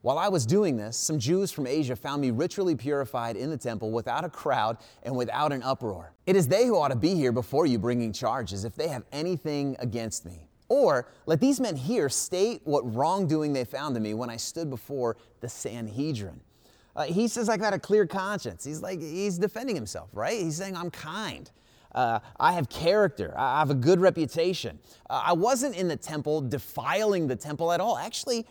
While 0.02 0.18
I 0.18 0.28
was 0.28 0.44
doing 0.44 0.76
this, 0.76 0.98
some 0.98 1.18
Jews 1.18 1.50
from 1.50 1.66
Asia 1.66 1.96
found 1.96 2.20
me 2.20 2.30
ritually 2.30 2.76
purified 2.76 3.34
in 3.34 3.48
the 3.48 3.56
temple 3.56 3.92
without 3.92 4.26
a 4.26 4.28
crowd 4.28 4.76
and 5.04 5.16
without 5.16 5.54
an 5.54 5.62
uproar. 5.62 6.12
It 6.26 6.36
is 6.36 6.46
they 6.46 6.66
who 6.66 6.78
ought 6.78 6.88
to 6.88 6.96
be 6.96 7.14
here 7.14 7.32
before 7.32 7.64
you 7.64 7.78
bringing 7.78 8.12
charges 8.12 8.66
if 8.66 8.74
they 8.74 8.88
have 8.88 9.04
anything 9.10 9.74
against 9.78 10.26
me. 10.26 10.45
Or 10.68 11.08
let 11.26 11.40
these 11.40 11.60
men 11.60 11.76
here 11.76 12.08
state 12.08 12.60
what 12.64 12.94
wrongdoing 12.94 13.52
they 13.52 13.64
found 13.64 13.96
in 13.96 14.02
me 14.02 14.14
when 14.14 14.30
I 14.30 14.36
stood 14.36 14.68
before 14.68 15.16
the 15.40 15.48
Sanhedrin. 15.48 16.40
Uh, 16.96 17.04
he 17.04 17.28
says, 17.28 17.48
I've 17.48 17.60
got 17.60 17.74
a 17.74 17.78
clear 17.78 18.06
conscience. 18.06 18.64
He's 18.64 18.80
like, 18.80 19.00
he's 19.00 19.38
defending 19.38 19.76
himself, 19.76 20.08
right? 20.12 20.40
He's 20.40 20.56
saying, 20.56 20.76
I'm 20.76 20.90
kind. 20.90 21.50
Uh, 21.94 22.20
I 22.40 22.52
have 22.52 22.68
character. 22.68 23.34
I 23.36 23.58
have 23.58 23.70
a 23.70 23.74
good 23.74 24.00
reputation. 24.00 24.78
Uh, 25.08 25.22
I 25.26 25.32
wasn't 25.34 25.76
in 25.76 25.88
the 25.88 25.96
temple 25.96 26.40
defiling 26.40 27.26
the 27.26 27.36
temple 27.36 27.70
at 27.70 27.80
all. 27.80 27.96
Actually, 27.98 28.46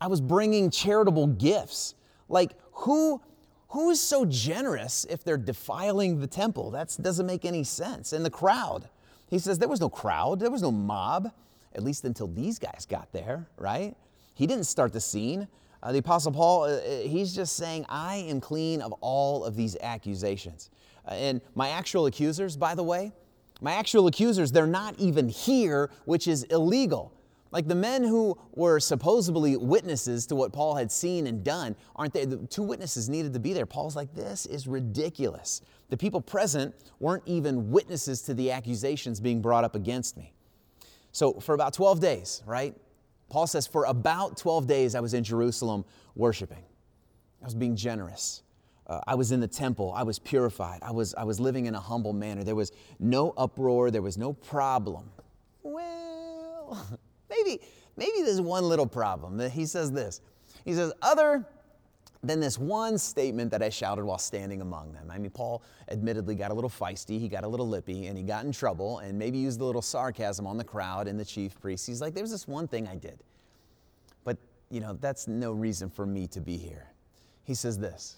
I 0.00 0.06
was 0.06 0.20
bringing 0.20 0.70
charitable 0.70 1.28
gifts. 1.28 1.94
Like, 2.28 2.52
who, 2.72 3.20
who 3.68 3.90
is 3.90 4.00
so 4.00 4.24
generous 4.24 5.04
if 5.10 5.24
they're 5.24 5.36
defiling 5.36 6.20
the 6.20 6.26
temple? 6.26 6.70
That 6.70 6.96
doesn't 7.00 7.26
make 7.26 7.44
any 7.44 7.64
sense. 7.64 8.12
And 8.12 8.24
the 8.24 8.30
crowd. 8.30 8.88
He 9.28 9.38
says 9.38 9.58
there 9.58 9.68
was 9.68 9.80
no 9.80 9.88
crowd, 9.88 10.40
there 10.40 10.50
was 10.50 10.62
no 10.62 10.70
mob, 10.70 11.30
at 11.74 11.82
least 11.82 12.04
until 12.04 12.28
these 12.28 12.58
guys 12.58 12.86
got 12.88 13.12
there, 13.12 13.46
right? 13.56 13.96
He 14.34 14.46
didn't 14.46 14.64
start 14.64 14.92
the 14.92 15.00
scene. 15.00 15.48
Uh, 15.82 15.92
the 15.92 15.98
Apostle 15.98 16.32
Paul, 16.32 16.64
uh, 16.64 16.68
uh 16.68 17.00
he's 17.00 17.34
just 17.34 17.56
saying, 17.56 17.84
I 17.88 18.16
am 18.16 18.40
clean 18.40 18.80
of 18.80 18.92
all 19.00 19.44
of 19.44 19.56
these 19.56 19.76
accusations. 19.82 20.70
Uh, 21.06 21.12
and 21.12 21.40
my 21.54 21.70
actual 21.70 22.06
accusers, 22.06 22.56
by 22.56 22.74
the 22.74 22.82
way, 22.82 23.12
my 23.60 23.74
actual 23.74 24.06
accusers, 24.06 24.50
they're 24.52 24.66
not 24.66 24.98
even 24.98 25.28
here, 25.28 25.90
which 26.04 26.26
is 26.26 26.44
illegal. 26.44 27.12
Like 27.54 27.68
the 27.68 27.74
men 27.76 28.02
who 28.02 28.36
were 28.56 28.80
supposedly 28.80 29.56
witnesses 29.56 30.26
to 30.26 30.34
what 30.34 30.52
Paul 30.52 30.74
had 30.74 30.90
seen 30.90 31.28
and 31.28 31.44
done, 31.44 31.76
aren't 31.94 32.12
they? 32.12 32.24
The 32.24 32.38
two 32.48 32.64
witnesses 32.64 33.08
needed 33.08 33.32
to 33.32 33.38
be 33.38 33.52
there. 33.52 33.64
Paul's 33.64 33.94
like, 33.94 34.12
this 34.12 34.44
is 34.46 34.66
ridiculous. 34.66 35.60
The 35.88 35.96
people 35.96 36.20
present 36.20 36.74
weren't 36.98 37.22
even 37.26 37.70
witnesses 37.70 38.22
to 38.22 38.34
the 38.34 38.50
accusations 38.50 39.20
being 39.20 39.40
brought 39.40 39.62
up 39.62 39.76
against 39.76 40.16
me. 40.16 40.32
So 41.12 41.34
for 41.34 41.54
about 41.54 41.72
12 41.74 42.00
days, 42.00 42.42
right? 42.44 42.74
Paul 43.30 43.46
says, 43.46 43.68
for 43.68 43.84
about 43.84 44.36
12 44.36 44.66
days 44.66 44.96
I 44.96 45.00
was 45.00 45.14
in 45.14 45.22
Jerusalem 45.22 45.84
worshiping. 46.16 46.64
I 47.40 47.44
was 47.44 47.54
being 47.54 47.76
generous. 47.76 48.42
Uh, 48.88 49.00
I 49.06 49.14
was 49.14 49.30
in 49.30 49.38
the 49.38 49.46
temple. 49.46 49.92
I 49.94 50.02
was 50.02 50.18
purified. 50.18 50.80
I 50.82 50.90
was, 50.90 51.14
I 51.14 51.22
was 51.22 51.38
living 51.38 51.66
in 51.66 51.76
a 51.76 51.80
humble 51.80 52.14
manner. 52.14 52.42
There 52.42 52.56
was 52.56 52.72
no 52.98 53.32
uproar. 53.36 53.92
There 53.92 54.02
was 54.02 54.18
no 54.18 54.32
problem. 54.32 55.08
Well, 55.62 56.98
maybe, 57.96 58.22
there's 58.22 58.40
one 58.40 58.64
little 58.64 58.86
problem. 58.86 59.38
He 59.50 59.66
says 59.66 59.92
this. 59.92 60.20
He 60.64 60.74
says, 60.74 60.92
other 61.02 61.46
than 62.26 62.40
this 62.40 62.58
one 62.58 62.96
statement 62.96 63.50
that 63.50 63.62
I 63.62 63.68
shouted 63.68 64.04
while 64.04 64.18
standing 64.18 64.62
among 64.62 64.92
them. 64.92 65.10
I 65.10 65.18
mean, 65.18 65.30
Paul 65.30 65.62
admittedly 65.90 66.34
got 66.34 66.50
a 66.50 66.54
little 66.54 66.70
feisty, 66.70 67.20
he 67.20 67.28
got 67.28 67.44
a 67.44 67.48
little 67.48 67.68
lippy, 67.68 68.06
and 68.06 68.16
he 68.16 68.24
got 68.24 68.44
in 68.44 68.52
trouble 68.52 69.00
and 69.00 69.18
maybe 69.18 69.38
used 69.38 69.60
a 69.60 69.64
little 69.64 69.82
sarcasm 69.82 70.46
on 70.46 70.56
the 70.56 70.64
crowd 70.64 71.06
and 71.06 71.20
the 71.20 71.24
chief 71.24 71.60
priest. 71.60 71.86
He's 71.86 72.00
like, 72.00 72.14
there's 72.14 72.30
this 72.30 72.48
one 72.48 72.66
thing 72.66 72.88
I 72.88 72.96
did. 72.96 73.18
But, 74.24 74.38
you 74.70 74.80
know, 74.80 74.96
that's 75.00 75.28
no 75.28 75.52
reason 75.52 75.90
for 75.90 76.06
me 76.06 76.26
to 76.28 76.40
be 76.40 76.56
here. 76.56 76.86
He 77.44 77.54
says 77.54 77.78
this 77.78 78.16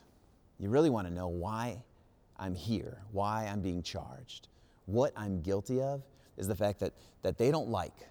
You 0.58 0.68
really 0.70 0.90
want 0.90 1.08
to 1.08 1.12
know 1.12 1.28
why 1.28 1.82
I'm 2.38 2.54
here, 2.54 3.02
why 3.12 3.48
I'm 3.50 3.60
being 3.60 3.82
charged, 3.82 4.48
what 4.86 5.12
I'm 5.16 5.40
guilty 5.42 5.80
of 5.80 6.02
is 6.36 6.46
the 6.46 6.54
fact 6.54 6.78
that, 6.80 6.92
that 7.22 7.38
they 7.38 7.50
don't 7.50 7.70
like 7.70 8.06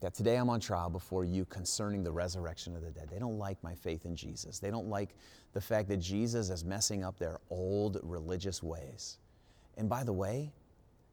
that 0.00 0.14
today 0.14 0.36
I'm 0.36 0.48
on 0.48 0.60
trial 0.60 0.88
before 0.88 1.24
you 1.24 1.44
concerning 1.44 2.02
the 2.02 2.12
resurrection 2.12 2.74
of 2.74 2.82
the 2.82 2.90
dead. 2.90 3.08
They 3.10 3.18
don't 3.18 3.38
like 3.38 3.62
my 3.62 3.74
faith 3.74 4.06
in 4.06 4.16
Jesus. 4.16 4.58
They 4.58 4.70
don't 4.70 4.88
like 4.88 5.10
the 5.52 5.60
fact 5.60 5.88
that 5.88 5.98
Jesus 5.98 6.48
is 6.50 6.64
messing 6.64 7.04
up 7.04 7.18
their 7.18 7.38
old 7.50 7.98
religious 8.02 8.62
ways. 8.62 9.18
And 9.76 9.88
by 9.88 10.04
the 10.04 10.12
way, 10.12 10.52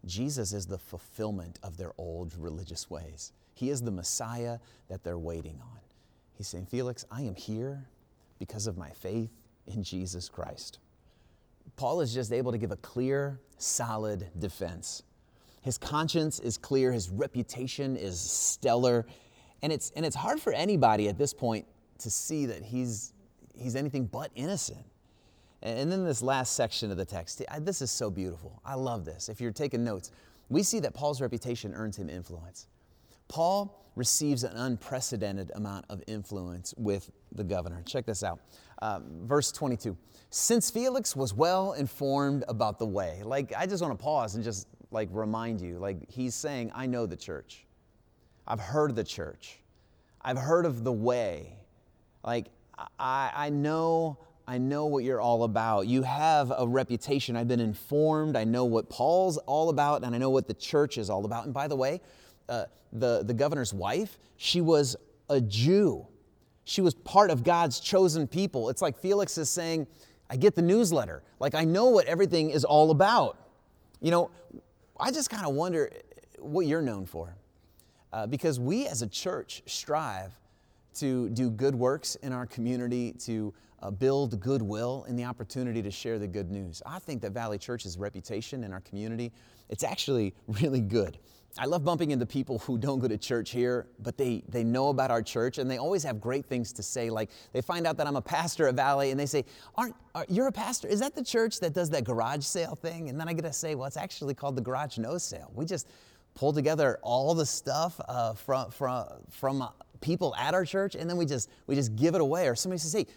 Jesus 0.05 0.53
is 0.53 0.65
the 0.65 0.77
fulfillment 0.77 1.59
of 1.63 1.77
their 1.77 1.91
old 1.97 2.33
religious 2.37 2.89
ways. 2.89 3.33
He 3.53 3.69
is 3.69 3.81
the 3.81 3.91
Messiah 3.91 4.59
that 4.87 5.03
they're 5.03 5.17
waiting 5.17 5.59
on. 5.61 5.79
He's 6.33 6.47
saying, 6.47 6.67
Felix, 6.67 7.05
I 7.11 7.23
am 7.23 7.35
here 7.35 7.87
because 8.39 8.67
of 8.67 8.77
my 8.77 8.91
faith 8.91 9.31
in 9.65 9.83
Jesus 9.83 10.29
Christ. 10.29 10.79
Paul 11.75 12.01
is 12.01 12.13
just 12.13 12.31
able 12.31 12.51
to 12.51 12.57
give 12.57 12.71
a 12.71 12.77
clear, 12.77 13.39
solid 13.57 14.27
defense 14.39 15.03
his 15.67 15.77
conscience 15.77 16.39
is 16.39 16.57
clear, 16.57 16.93
his 16.93 17.09
reputation 17.09 17.97
is 17.97 18.17
stellar, 18.17 19.05
and 19.61 19.73
it's, 19.73 19.91
and 19.97 20.05
it's 20.05 20.15
hard 20.15 20.39
for 20.39 20.53
anybody 20.53 21.09
at 21.09 21.17
this 21.17 21.33
point 21.33 21.65
to 21.97 22.09
see 22.09 22.45
that 22.45 22.63
he's, 22.63 23.11
he's 23.53 23.75
anything 23.75 24.05
but 24.05 24.31
innocent. 24.33 24.85
And 25.61 25.91
then 25.91 26.05
this 26.05 26.21
last 26.21 26.53
section 26.53 26.89
of 26.89 26.95
the 26.95 27.03
text, 27.03 27.43
this 27.59 27.81
is 27.81 27.91
so 27.91 28.09
beautiful. 28.09 28.61
I 28.63 28.75
love 28.75 29.03
this. 29.03 29.27
If 29.27 29.41
you're 29.41 29.51
taking 29.51 29.83
notes, 29.83 30.11
we 30.47 30.63
see 30.63 30.79
that 30.79 30.93
Paul's 30.93 31.19
reputation 31.19 31.73
earns 31.73 31.97
him 31.97 32.09
influence. 32.09 32.67
Paul 33.27 33.83
receives 33.97 34.45
an 34.45 34.55
unprecedented 34.55 35.51
amount 35.55 35.83
of 35.89 36.01
influence 36.07 36.73
with 36.77 37.11
the 37.33 37.43
governor. 37.43 37.83
Check 37.85 38.05
this 38.05 38.23
out. 38.23 38.39
Uh, 38.81 39.01
verse 39.23 39.51
22. 39.51 39.97
Since 40.29 40.69
Felix 40.69 41.13
was 41.13 41.33
well 41.33 41.73
informed 41.73 42.45
about 42.47 42.79
the 42.79 42.85
way, 42.85 43.21
like 43.25 43.51
I 43.57 43.65
just 43.65 43.81
want 43.81 43.97
to 43.97 44.01
pause 44.01 44.35
and 44.35 44.45
just 44.45 44.67
like 44.97 45.09
remind 45.11 45.61
you 45.61 45.77
like 45.77 45.97
he's 46.09 46.33
saying 46.33 46.71
i 46.73 46.87
know 46.87 47.05
the 47.05 47.15
church. 47.15 47.67
I've 48.47 48.59
heard 48.59 48.95
the 48.95 49.03
church. 49.03 49.59
I've 50.23 50.39
heard 50.39 50.65
of 50.65 50.83
the 50.83 50.91
way. 50.91 51.53
Like 52.23 52.47
i, 52.97 53.31
I 53.35 53.49
know 53.51 54.17
i 54.47 54.57
know 54.57 54.87
what 54.87 55.03
you're 55.03 55.21
all 55.21 55.43
about. 55.43 55.85
You 55.85 56.01
have 56.01 56.51
a 56.57 56.65
reputation. 56.67 57.35
I've 57.35 57.47
been 57.47 57.59
informed. 57.59 58.35
I 58.35 58.43
know 58.43 58.65
what 58.65 58.89
paul's 58.89 59.37
all 59.37 59.69
about 59.69 60.03
and 60.03 60.15
i 60.15 60.17
know 60.17 60.31
what 60.31 60.47
the 60.47 60.55
church 60.55 60.97
is 60.97 61.11
all 61.11 61.25
about. 61.25 61.45
And 61.45 61.53
by 61.53 61.67
the 61.67 61.75
way 61.75 62.01
uh, 62.49 62.65
the, 62.91 63.21
the 63.23 63.35
governor's 63.35 63.75
wife 63.75 64.17
she 64.37 64.61
was 64.61 64.95
a 65.29 65.39
jew. 65.39 66.07
She 66.63 66.81
was 66.81 66.95
part 66.95 67.29
of 67.29 67.43
god's 67.43 67.79
chosen 67.79 68.25
people. 68.25 68.69
It's 68.69 68.81
like 68.81 68.97
felix 68.97 69.37
is 69.37 69.47
saying 69.47 69.85
i 70.27 70.35
get 70.37 70.55
the 70.55 70.63
newsletter. 70.63 71.21
Like 71.39 71.53
i 71.53 71.65
know 71.65 71.89
what 71.89 72.07
everything 72.07 72.49
is 72.49 72.65
all 72.65 72.89
about. 72.89 73.37
You 74.01 74.09
know 74.09 74.31
I 74.99 75.11
just 75.11 75.29
kind 75.29 75.45
of 75.45 75.53
wonder 75.53 75.91
what 76.39 76.65
you're 76.65 76.81
known 76.81 77.05
for. 77.05 77.35
Uh, 78.13 78.25
because 78.25 78.59
we 78.59 78.87
as 78.87 79.01
a 79.01 79.07
church 79.07 79.61
strive 79.65 80.33
to 80.95 81.29
do 81.29 81.49
good 81.49 81.75
works 81.75 82.15
in 82.15 82.31
our 82.31 82.45
community, 82.45 83.11
to 83.11 83.53
uh, 83.81 83.91
build 83.91 84.39
goodwill 84.39 85.05
and 85.07 85.17
the 85.17 85.23
opportunity 85.23 85.81
to 85.81 85.91
share 85.91 86.17
the 86.17 86.27
good 86.27 86.49
news. 86.49 86.81
I 86.85 86.99
think 86.99 87.21
that 87.21 87.31
Valley 87.31 87.57
Church's 87.57 87.97
reputation 87.97 88.63
in 88.63 88.73
our 88.73 88.81
community, 88.81 89.31
it's 89.69 89.83
actually 89.83 90.33
really 90.47 90.81
good. 90.81 91.19
I 91.59 91.65
love 91.65 91.83
bumping 91.83 92.11
into 92.11 92.25
people 92.25 92.59
who 92.59 92.77
don't 92.77 92.99
go 92.99 93.07
to 93.07 93.17
church 93.17 93.49
here, 93.49 93.87
but 93.99 94.17
they, 94.17 94.43
they 94.47 94.63
know 94.63 94.89
about 94.89 95.09
our 95.09 95.23
church 95.23 95.57
and 95.57 95.69
they 95.69 95.77
always 95.77 96.03
have 96.03 96.21
great 96.21 96.45
things 96.45 96.71
to 96.73 96.83
say. 96.83 97.09
Like 97.09 97.31
they 97.51 97.61
find 97.61 97.87
out 97.87 97.97
that 97.97 98.05
I'm 98.05 98.15
a 98.15 98.21
pastor 98.21 98.67
at 98.67 98.75
Valley 98.75 99.09
and 99.09 99.19
they 99.19 99.25
say, 99.25 99.43
Aren't, 99.75 99.95
are, 100.13 100.25
You're 100.29 100.47
a 100.47 100.51
pastor? 100.51 100.87
Is 100.87 100.99
that 100.99 101.15
the 101.15 101.23
church 101.23 101.59
that 101.61 101.73
does 101.73 101.89
that 101.91 102.03
garage 102.03 102.43
sale 102.43 102.75
thing? 102.75 103.09
And 103.09 103.19
then 103.19 103.27
I 103.27 103.33
get 103.33 103.43
to 103.43 103.53
say, 103.53 103.73
Well, 103.73 103.87
it's 103.87 103.97
actually 103.97 104.35
called 104.35 104.55
the 104.55 104.61
Garage 104.61 104.99
No 104.99 105.17
Sale. 105.17 105.51
We 105.55 105.65
just 105.65 105.87
pull 106.35 106.53
together 106.53 106.99
all 107.01 107.33
the 107.33 107.45
stuff 107.45 107.99
uh, 108.07 108.33
from, 108.33 108.69
from, 108.69 109.07
from 109.31 109.67
people 109.99 110.35
at 110.35 110.53
our 110.53 110.63
church 110.63 110.93
and 110.93 111.09
then 111.09 111.17
we 111.17 111.25
just, 111.25 111.49
we 111.65 111.73
just 111.73 111.95
give 111.95 112.13
it 112.13 112.21
away. 112.21 112.47
Or 112.47 112.55
somebody 112.55 112.79
says, 112.79 112.93
Hey, 112.93 113.07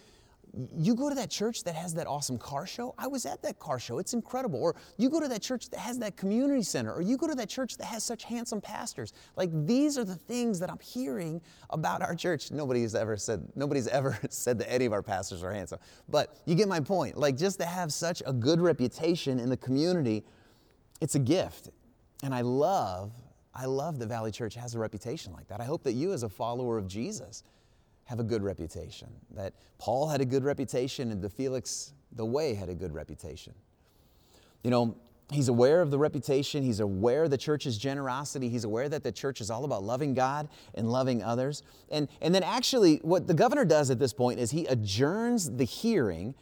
you 0.77 0.95
go 0.95 1.07
to 1.07 1.15
that 1.15 1.29
church 1.29 1.63
that 1.63 1.75
has 1.75 1.93
that 1.93 2.07
awesome 2.07 2.37
car 2.37 2.65
show. 2.65 2.93
I 2.97 3.07
was 3.07 3.25
at 3.25 3.41
that 3.43 3.57
car 3.59 3.79
show. 3.79 3.99
It's 3.99 4.13
incredible. 4.13 4.61
Or 4.61 4.75
you 4.97 5.09
go 5.09 5.19
to 5.21 5.27
that 5.29 5.41
church 5.41 5.69
that 5.69 5.79
has 5.79 5.97
that 5.99 6.17
community 6.17 6.63
center. 6.63 6.93
Or 6.93 7.01
you 7.01 7.17
go 7.17 7.27
to 7.27 7.35
that 7.35 7.47
church 7.47 7.77
that 7.77 7.85
has 7.85 8.03
such 8.03 8.23
handsome 8.25 8.59
pastors. 8.59 9.13
Like 9.37 9.49
these 9.65 9.97
are 9.97 10.03
the 10.03 10.15
things 10.15 10.59
that 10.59 10.69
I'm 10.69 10.79
hearing 10.79 11.41
about 11.69 12.01
our 12.01 12.15
church. 12.15 12.51
Nobody's 12.51 12.95
ever 12.95 13.15
said, 13.15 13.47
nobody's 13.55 13.87
ever 13.87 14.17
said 14.29 14.59
that 14.59 14.71
any 14.71 14.85
of 14.85 14.93
our 14.93 15.01
pastors 15.01 15.43
are 15.43 15.53
handsome. 15.53 15.79
But 16.09 16.37
you 16.45 16.55
get 16.55 16.67
my 16.67 16.81
point. 16.81 17.17
Like 17.17 17.37
just 17.37 17.59
to 17.59 17.65
have 17.65 17.93
such 17.93 18.21
a 18.25 18.33
good 18.33 18.59
reputation 18.59 19.39
in 19.39 19.49
the 19.49 19.57
community, 19.57 20.23
it's 20.99 21.15
a 21.15 21.19
gift. 21.19 21.69
And 22.23 22.35
I 22.35 22.41
love, 22.41 23.13
I 23.55 23.65
love 23.65 23.99
that 23.99 24.07
Valley 24.07 24.31
Church 24.31 24.55
has 24.55 24.75
a 24.75 24.79
reputation 24.79 25.31
like 25.33 25.47
that. 25.47 25.61
I 25.61 25.65
hope 25.65 25.83
that 25.83 25.93
you 25.93 26.11
as 26.11 26.23
a 26.23 26.29
follower 26.29 26.77
of 26.77 26.87
Jesus 26.87 27.43
have 28.05 28.19
a 28.19 28.23
good 28.23 28.43
reputation, 28.43 29.07
that 29.35 29.53
Paul 29.77 30.07
had 30.07 30.21
a 30.21 30.25
good 30.25 30.43
reputation 30.43 31.11
and 31.11 31.21
the 31.21 31.29
Felix, 31.29 31.93
the 32.11 32.25
way, 32.25 32.53
had 32.53 32.69
a 32.69 32.75
good 32.75 32.93
reputation. 32.93 33.53
You 34.63 34.71
know, 34.71 34.95
he's 35.31 35.47
aware 35.47 35.81
of 35.81 35.91
the 35.91 35.97
reputation, 35.97 36.61
he's 36.61 36.81
aware 36.81 37.23
of 37.23 37.31
the 37.31 37.37
church's 37.37 37.77
generosity, 37.77 38.49
he's 38.49 38.65
aware 38.65 38.89
that 38.89 39.03
the 39.03 39.11
church 39.11 39.41
is 39.41 39.49
all 39.49 39.63
about 39.63 39.83
loving 39.83 40.13
God 40.13 40.49
and 40.75 40.91
loving 40.91 41.23
others. 41.23 41.63
And, 41.89 42.09
and 42.21 42.35
then, 42.35 42.43
actually, 42.43 42.97
what 42.97 43.27
the 43.27 43.33
governor 43.33 43.65
does 43.65 43.89
at 43.89 43.97
this 43.97 44.13
point 44.13 44.39
is 44.39 44.51
he 44.51 44.65
adjourns 44.65 45.49
the 45.49 45.63
hearing, 45.63 46.35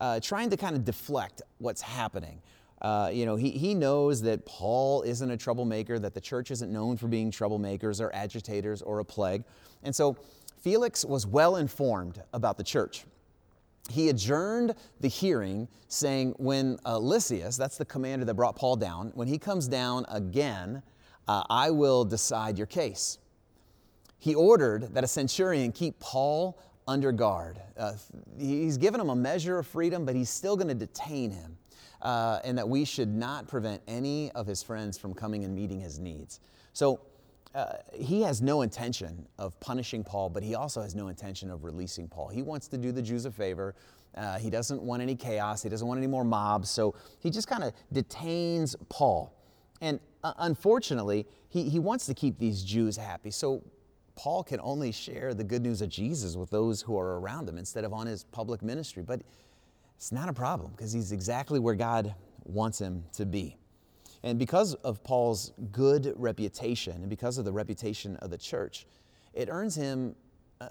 uh, 0.00 0.20
trying 0.20 0.50
to 0.50 0.56
kind 0.56 0.74
of 0.74 0.84
deflect 0.84 1.42
what's 1.58 1.82
happening. 1.82 2.40
Uh, 2.80 3.10
you 3.12 3.26
know, 3.26 3.36
he, 3.36 3.50
he 3.50 3.74
knows 3.74 4.22
that 4.22 4.46
Paul 4.46 5.02
isn't 5.02 5.30
a 5.30 5.36
troublemaker, 5.36 5.98
that 5.98 6.14
the 6.14 6.20
church 6.20 6.50
isn't 6.50 6.72
known 6.72 6.96
for 6.96 7.08
being 7.08 7.30
troublemakers 7.30 8.00
or 8.00 8.14
agitators 8.14 8.80
or 8.80 9.00
a 9.00 9.04
plague. 9.04 9.44
And 9.82 9.94
so 9.94 10.16
Felix 10.60 11.04
was 11.04 11.26
well 11.26 11.56
informed 11.56 12.22
about 12.32 12.58
the 12.58 12.64
church. 12.64 13.04
He 13.88 14.08
adjourned 14.08 14.74
the 15.00 15.08
hearing, 15.08 15.68
saying, 15.88 16.34
When 16.38 16.78
uh, 16.84 16.98
Lysias, 16.98 17.56
that's 17.56 17.78
the 17.78 17.84
commander 17.84 18.24
that 18.26 18.34
brought 18.34 18.56
Paul 18.56 18.76
down, 18.76 19.10
when 19.14 19.26
he 19.26 19.38
comes 19.38 19.66
down 19.66 20.04
again, 20.08 20.82
uh, 21.26 21.44
I 21.48 21.70
will 21.70 22.04
decide 22.04 22.58
your 22.58 22.66
case. 22.66 23.18
He 24.18 24.34
ordered 24.34 24.94
that 24.94 25.02
a 25.02 25.08
centurion 25.08 25.72
keep 25.72 25.98
Paul 25.98 26.60
under 26.86 27.10
guard. 27.10 27.58
Uh, 27.76 27.92
he's 28.38 28.76
given 28.76 29.00
him 29.00 29.08
a 29.08 29.16
measure 29.16 29.58
of 29.58 29.66
freedom, 29.66 30.04
but 30.04 30.14
he's 30.14 30.28
still 30.28 30.56
going 30.56 30.68
to 30.68 30.74
detain 30.74 31.30
him, 31.30 31.56
uh, 32.02 32.40
and 32.44 32.58
that 32.58 32.68
we 32.68 32.84
should 32.84 33.08
not 33.08 33.48
prevent 33.48 33.80
any 33.88 34.30
of 34.32 34.46
his 34.46 34.62
friends 34.62 34.98
from 34.98 35.14
coming 35.14 35.44
and 35.44 35.54
meeting 35.54 35.80
his 35.80 35.98
needs. 35.98 36.40
So 36.74 37.00
uh, 37.54 37.74
he 37.94 38.22
has 38.22 38.40
no 38.40 38.62
intention 38.62 39.26
of 39.38 39.58
punishing 39.60 40.04
Paul, 40.04 40.28
but 40.28 40.42
he 40.42 40.54
also 40.54 40.80
has 40.82 40.94
no 40.94 41.08
intention 41.08 41.50
of 41.50 41.64
releasing 41.64 42.08
Paul. 42.08 42.28
He 42.28 42.42
wants 42.42 42.68
to 42.68 42.78
do 42.78 42.92
the 42.92 43.02
Jews 43.02 43.24
a 43.24 43.30
favor. 43.30 43.74
Uh, 44.14 44.38
he 44.38 44.50
doesn't 44.50 44.80
want 44.82 45.02
any 45.02 45.16
chaos. 45.16 45.62
He 45.62 45.68
doesn't 45.68 45.86
want 45.86 45.98
any 45.98 46.06
more 46.06 46.24
mobs. 46.24 46.70
So 46.70 46.94
he 47.18 47.30
just 47.30 47.48
kind 47.48 47.64
of 47.64 47.72
detains 47.92 48.76
Paul. 48.88 49.34
And 49.80 49.98
uh, 50.22 50.34
unfortunately, 50.38 51.26
he, 51.48 51.68
he 51.68 51.78
wants 51.78 52.06
to 52.06 52.14
keep 52.14 52.38
these 52.38 52.62
Jews 52.62 52.96
happy. 52.96 53.30
So 53.30 53.62
Paul 54.14 54.44
can 54.44 54.60
only 54.62 54.92
share 54.92 55.34
the 55.34 55.44
good 55.44 55.62
news 55.62 55.82
of 55.82 55.88
Jesus 55.88 56.36
with 56.36 56.50
those 56.50 56.82
who 56.82 56.98
are 56.98 57.18
around 57.18 57.48
him 57.48 57.58
instead 57.58 57.84
of 57.84 57.92
on 57.92 58.06
his 58.06 58.24
public 58.24 58.62
ministry. 58.62 59.02
But 59.02 59.22
it's 59.96 60.12
not 60.12 60.28
a 60.28 60.32
problem 60.32 60.72
because 60.72 60.92
he's 60.92 61.12
exactly 61.12 61.58
where 61.58 61.74
God 61.74 62.14
wants 62.44 62.78
him 62.78 63.04
to 63.14 63.26
be. 63.26 63.56
And 64.22 64.38
because 64.38 64.74
of 64.74 65.02
Paul's 65.02 65.52
good 65.72 66.12
reputation 66.16 66.94
and 66.94 67.08
because 67.08 67.38
of 67.38 67.44
the 67.44 67.52
reputation 67.52 68.16
of 68.16 68.30
the 68.30 68.38
church, 68.38 68.86
it 69.32 69.48
earns 69.50 69.74
him 69.74 70.14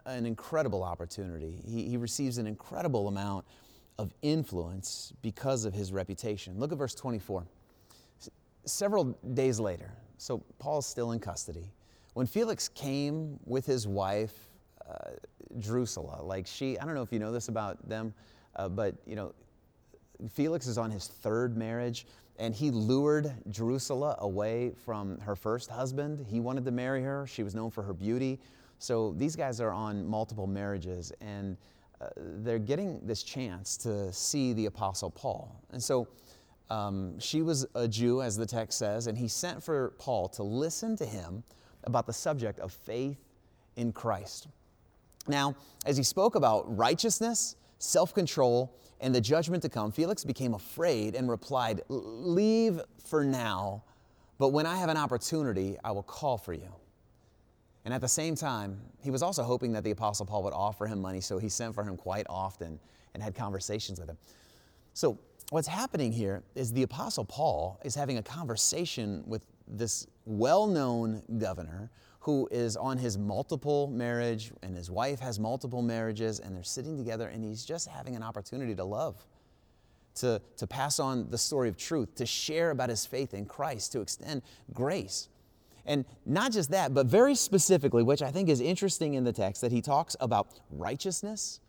an 0.06 0.26
incredible 0.26 0.84
opportunity. 0.84 1.62
He, 1.66 1.90
he 1.90 1.98
receives 1.98 2.38
an 2.38 2.46
incredible 2.46 3.08
amount 3.08 3.46
of 3.98 4.14
influence 4.22 5.14
because 5.22 5.66
of 5.66 5.74
his 5.74 5.92
reputation. 5.92 6.60
Look 6.60 6.72
at 6.72 6.78
verse 6.78 6.94
24. 6.94 7.46
Several 8.66 9.06
days 9.34 9.60
later, 9.60 9.92
so 10.18 10.44
Paul's 10.60 10.86
still 10.86 11.12
in 11.12 11.20
custody. 11.20 11.72
When 12.14 12.28
Felix 12.28 12.68
came 12.70 13.40
with 13.46 13.66
his 13.66 13.88
wife, 13.88 14.34
uh, 14.88 15.12
Drusilla, 15.60 16.22
like 16.22 16.46
she, 16.46 16.78
I 16.78 16.86
don't 16.86 16.94
know 16.94 17.02
if 17.02 17.12
you 17.12 17.20
know 17.20 17.32
this 17.32 17.48
about 17.48 17.88
them, 17.88 18.14
uh, 18.56 18.70
but 18.70 18.96
you 19.06 19.16
know, 19.16 19.34
Felix 20.32 20.68
is 20.68 20.78
on 20.78 20.92
his 20.92 21.08
third 21.08 21.58
marriage 21.58 22.06
and 22.40 22.56
he 22.56 22.72
lured 22.72 23.34
Jerusalem 23.50 24.16
away 24.20 24.72
from 24.86 25.20
her 25.20 25.36
first 25.36 25.70
husband. 25.70 26.26
He 26.28 26.40
wanted 26.40 26.66
to 26.66 26.72
marry 26.72 27.04
her. 27.04 27.28
She 27.28 27.44
was 27.44 27.54
known 27.54 27.70
for 27.70 27.84
her 27.84 27.94
beauty. 27.94 28.40
So 28.80 29.14
these 29.18 29.36
guys 29.36 29.60
are 29.60 29.72
on 29.72 30.08
multiple 30.08 30.48
marriages 30.48 31.12
and 31.20 31.58
uh, 32.02 32.08
they're 32.16 32.60
getting 32.60 33.06
this 33.06 33.24
chance 33.24 33.76
to 33.78 34.12
see 34.14 34.54
the 34.54 34.68
Apostle 34.68 35.12
Paul. 35.12 35.54
And 35.74 35.84
so 35.84 36.08
um, 36.70 37.20
she 37.20 37.42
was 37.42 37.68
a 37.76 37.88
Jew, 37.88 38.22
as 38.22 38.38
the 38.38 38.46
text 38.46 38.78
says, 38.78 39.08
and 39.08 39.18
he 39.18 39.28
sent 39.28 39.62
for 39.62 39.94
Paul 40.00 40.30
to 40.30 40.44
listen 40.44 40.96
to 40.96 41.06
him 41.06 41.44
about 41.84 42.08
the 42.08 42.14
subject 42.14 42.60
of 42.60 42.72
faith 42.72 43.18
in 43.76 43.92
Christ. 43.92 44.48
Now, 45.28 45.56
as 45.86 45.98
he 45.98 46.04
spoke 46.04 46.36
about 46.36 46.78
righteousness, 46.78 47.58
self 47.80 48.14
control, 48.14 48.74
and 49.02 49.16
the 49.16 49.22
judgment 49.22 49.64
to 49.64 49.70
come, 49.70 49.92
Felix 49.92 50.24
became 50.24 50.54
afraid 50.54 51.16
and 51.16 51.30
replied, 51.30 51.82
Leave 51.90 52.82
for 53.06 53.24
now, 53.24 53.84
but 54.38 54.50
when 54.50 54.66
I 54.66 54.76
have 54.76 54.90
an 54.90 54.98
opportunity, 54.98 55.78
I 55.84 55.92
will 55.92 56.04
call 56.04 56.38
for 56.38 56.54
you. 56.54 56.74
And 57.86 57.94
at 57.94 58.02
the 58.02 58.08
same 58.08 58.36
time, 58.36 58.80
he 59.02 59.10
was 59.10 59.24
also 59.24 59.44
hoping 59.44 59.72
that 59.74 59.84
the 59.84 59.92
Apostle 59.92 60.26
Paul 60.26 60.44
would 60.44 60.54
offer 60.54 60.86
him 60.86 61.02
money, 61.02 61.22
so 61.22 61.38
he 61.38 61.50
sent 61.50 61.74
for 61.74 61.84
him 61.84 61.96
quite 61.96 62.26
often 62.30 62.80
and 63.14 63.24
had 63.24 63.36
conversations 63.36 64.00
with 64.00 64.10
him. 64.10 64.18
So, 64.94 65.18
what's 65.50 65.68
happening 65.68 66.12
here 66.12 66.44
is 66.56 66.74
the 66.74 66.84
Apostle 66.84 67.26
Paul 67.26 67.80
is 67.84 67.96
having 67.96 68.18
a 68.18 68.24
conversation 68.24 69.24
with 69.26 69.46
this 69.68 70.08
well 70.26 70.68
known 70.68 71.24
governor 71.38 71.90
who 72.20 72.48
is 72.52 72.76
on 72.76 72.98
his 72.98 73.18
multiple 73.18 73.88
marriage, 73.88 74.52
and 74.62 74.76
his 74.76 74.92
wife 74.92 75.20
has 75.20 75.40
multiple 75.40 75.82
marriages, 75.82 76.40
and 76.40 76.56
they're 76.56 76.64
sitting 76.64 76.98
together, 76.98 77.28
and 77.28 77.44
he's 77.44 77.64
just 77.64 77.88
having 77.88 78.16
an 78.16 78.24
opportunity 78.24 78.76
to 78.76 78.84
love. 78.84 79.26
To, 80.16 80.42
to 80.58 80.68
pass 80.68 81.00
on 81.00 81.30
the 81.30 81.38
story 81.38 81.70
of 81.70 81.78
truth, 81.78 82.16
to 82.16 82.26
share 82.26 82.72
about 82.72 82.90
his 82.90 83.06
faith 83.06 83.34
in 83.34 83.46
Christ, 83.46 83.94
to 83.94 84.02
extend 84.02 84.42
grace. 84.74 85.30
And 85.86 86.04
not 86.26 86.52
just 86.52 86.72
that, 86.72 86.94
but 86.94 87.06
very 87.06 87.36
specifically, 87.36 88.04
which 88.04 88.22
I 88.22 88.30
think 88.30 88.50
is 88.50 88.60
interesting 88.60 89.14
in 89.14 89.24
the 89.24 89.32
text, 89.32 89.62
that 89.62 89.72
he 89.72 89.82
talks 89.82 90.18
about 90.20 90.60
righteousness, 90.72 91.62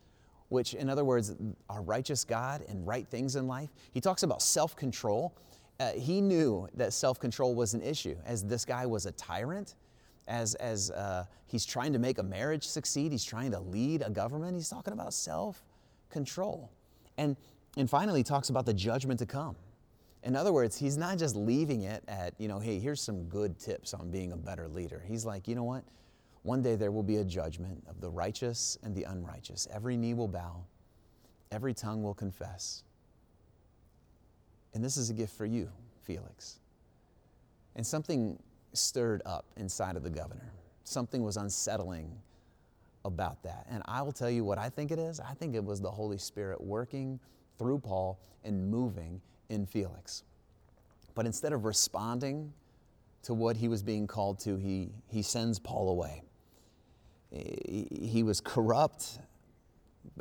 which, 0.49 0.75
in 0.75 0.91
other 0.91 1.05
words, 1.05 1.35
our 1.69 1.81
righteous 1.81 2.25
God 2.25 2.65
and 2.69 2.85
right 2.85 3.07
things 3.07 3.37
in 3.37 3.47
life. 3.47 3.71
He 3.93 4.01
talks 4.01 4.25
about 4.25 4.43
self 4.43 4.75
control. 4.75 5.37
Uh, 5.79 5.93
he 5.93 6.21
knew 6.21 6.69
that 6.75 6.93
self 6.93 7.21
control 7.21 7.55
was 7.55 7.75
an 7.75 7.83
issue, 7.83 8.17
as 8.27 8.45
this 8.45 8.65
guy 8.65 8.85
was 8.85 9.07
a 9.07 9.13
tyrant, 9.13 9.77
as, 10.31 10.55
as 10.55 10.91
uh, 10.93 11.25
he's 11.47 11.67
trying 11.67 11.93
to 11.93 11.99
make 11.99 12.19
a 12.19 12.23
marriage 12.23 12.67
succeed, 12.67 13.13
he's 13.13 13.25
trying 13.25 13.51
to 13.51 13.61
lead 13.61 14.03
a 14.03 14.11
government. 14.11 14.55
He's 14.55 14.69
talking 14.69 14.95
about 14.95 15.13
self 15.13 15.63
control. 16.09 16.71
And, 17.19 17.37
and 17.77 17.91
finally, 17.91 18.21
he 18.21 18.25
talks 18.25 18.49
about 18.49 18.65
the 18.65 18.73
judgment 18.73 19.19
to 19.19 19.27
come. 19.27 19.57
In 20.23 20.37
other 20.37 20.53
words, 20.53 20.77
he's 20.77 20.97
not 20.97 21.19
just 21.19 21.35
leaving 21.35 21.83
it 21.83 22.05
at, 22.07 22.35
you 22.39 22.47
know, 22.47 22.59
hey, 22.59 22.79
here's 22.79 23.03
some 23.03 23.25
good 23.25 23.59
tips 23.59 23.93
on 23.93 24.11
being 24.11 24.33
a 24.33 24.37
better 24.37 24.69
leader. 24.69 25.03
He's 25.07 25.25
like, 25.25 25.49
you 25.49 25.55
know 25.55 25.65
what? 25.65 25.83
One 26.43 26.63
day 26.63 26.77
there 26.77 26.93
will 26.93 27.03
be 27.03 27.17
a 27.17 27.25
judgment 27.25 27.83
of 27.89 28.01
the 28.01 28.09
righteous 28.09 28.79
and 28.83 28.95
the 28.95 29.05
unrighteous. 29.05 29.67
Every 29.73 29.97
knee 29.97 30.15
will 30.15 30.29
bow, 30.29 30.65
every 31.51 31.75
tongue 31.75 32.03
will 32.03 32.15
confess. 32.15 32.85
And 34.75 34.85
this 34.85 34.97
is 34.97 35.11
a 35.11 35.15
gift 35.15 35.37
for 35.37 35.47
you, 35.47 35.69
Felix. 36.03 36.61
And 37.75 37.87
something 37.87 38.39
stirred 38.73 39.23
up 39.27 39.47
inside 39.57 39.97
of 39.97 40.03
the 40.03 40.11
governor. 40.11 40.53
Something 40.85 41.23
was 41.23 41.37
unsettling 41.37 42.11
about 43.05 43.43
that. 43.43 43.67
And 43.71 43.83
I 43.87 44.03
will 44.03 44.13
tell 44.13 44.31
you 44.31 44.45
what 44.45 44.59
I 44.59 44.69
think 44.69 44.91
it 44.91 44.99
is. 44.99 45.21
I 45.21 45.35
think 45.35 45.55
it 45.55 45.65
was 45.65 45.81
the 45.81 45.91
Holy 45.91 46.19
Spirit 46.19 46.61
working 46.61 47.19
through 47.59 47.79
Paul 47.79 48.19
and 48.45 48.71
moving 48.71 49.21
in 49.49 49.67
Felix. 49.67 50.25
But 51.15 51.27
instead 51.27 51.53
of 51.53 51.65
responding 51.65 52.53
to 53.23 53.35
what 53.35 53.57
he 53.57 53.69
was 53.69 53.83
being 53.83 54.07
called 54.07 54.39
to, 54.41 54.57
he, 54.57 54.91
he 55.09 55.23
sends 55.23 55.59
Paul 55.59 55.91
away. 55.91 56.23
He 57.31 58.23
was 58.23 58.41
corrupt, 58.41 59.19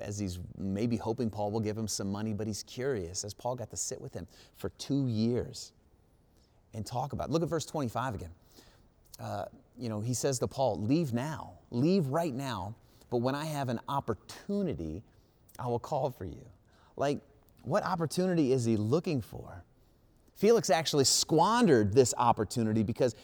as 0.02 0.20
he's 0.20 0.40
maybe 0.58 0.98
hoping 0.98 1.30
Paul 1.30 1.52
will 1.52 1.60
give 1.60 1.78
him 1.78 1.88
some 1.88 2.12
money, 2.12 2.34
but 2.34 2.46
he's 2.46 2.64
curious 2.64 3.24
as 3.24 3.34
Paul 3.34 3.56
got 3.56 3.70
to 3.72 3.78
sit 3.78 4.00
with 4.00 4.14
him 4.14 4.28
for 4.58 4.70
two 4.78 5.08
years 5.08 5.72
and 6.74 6.86
talk 6.86 7.14
about. 7.14 7.30
Look 7.30 7.44
at 7.44 7.50
verse 7.50 7.66
25 7.66 8.16
again. 8.16 8.30
Uh, 9.20 9.46
you 9.78 9.90
know, 9.90 10.00
he 10.00 10.14
says 10.14 10.40
to 10.40 10.48
Paul, 10.48 10.82
Leave 10.82 11.14
now, 11.14 11.54
leave 11.72 12.08
right 12.08 12.34
now, 12.34 12.76
but 13.10 13.18
when 13.18 13.36
I 13.36 13.46
have 13.46 13.70
an 13.70 13.80
opportunity, 13.90 15.04
I 15.58 15.68
will 15.68 15.80
call 15.80 16.10
for 16.10 16.26
you. 16.26 16.46
Like, 16.96 17.20
what 17.64 17.84
opportunity 17.84 18.54
is 18.54 18.66
he 18.66 18.78
looking 18.78 19.22
for? 19.22 19.64
Felix 20.36 20.70
actually 20.70 21.04
squandered 21.04 21.94
this 21.94 22.14
opportunity 22.18 22.84
because, 22.84 23.16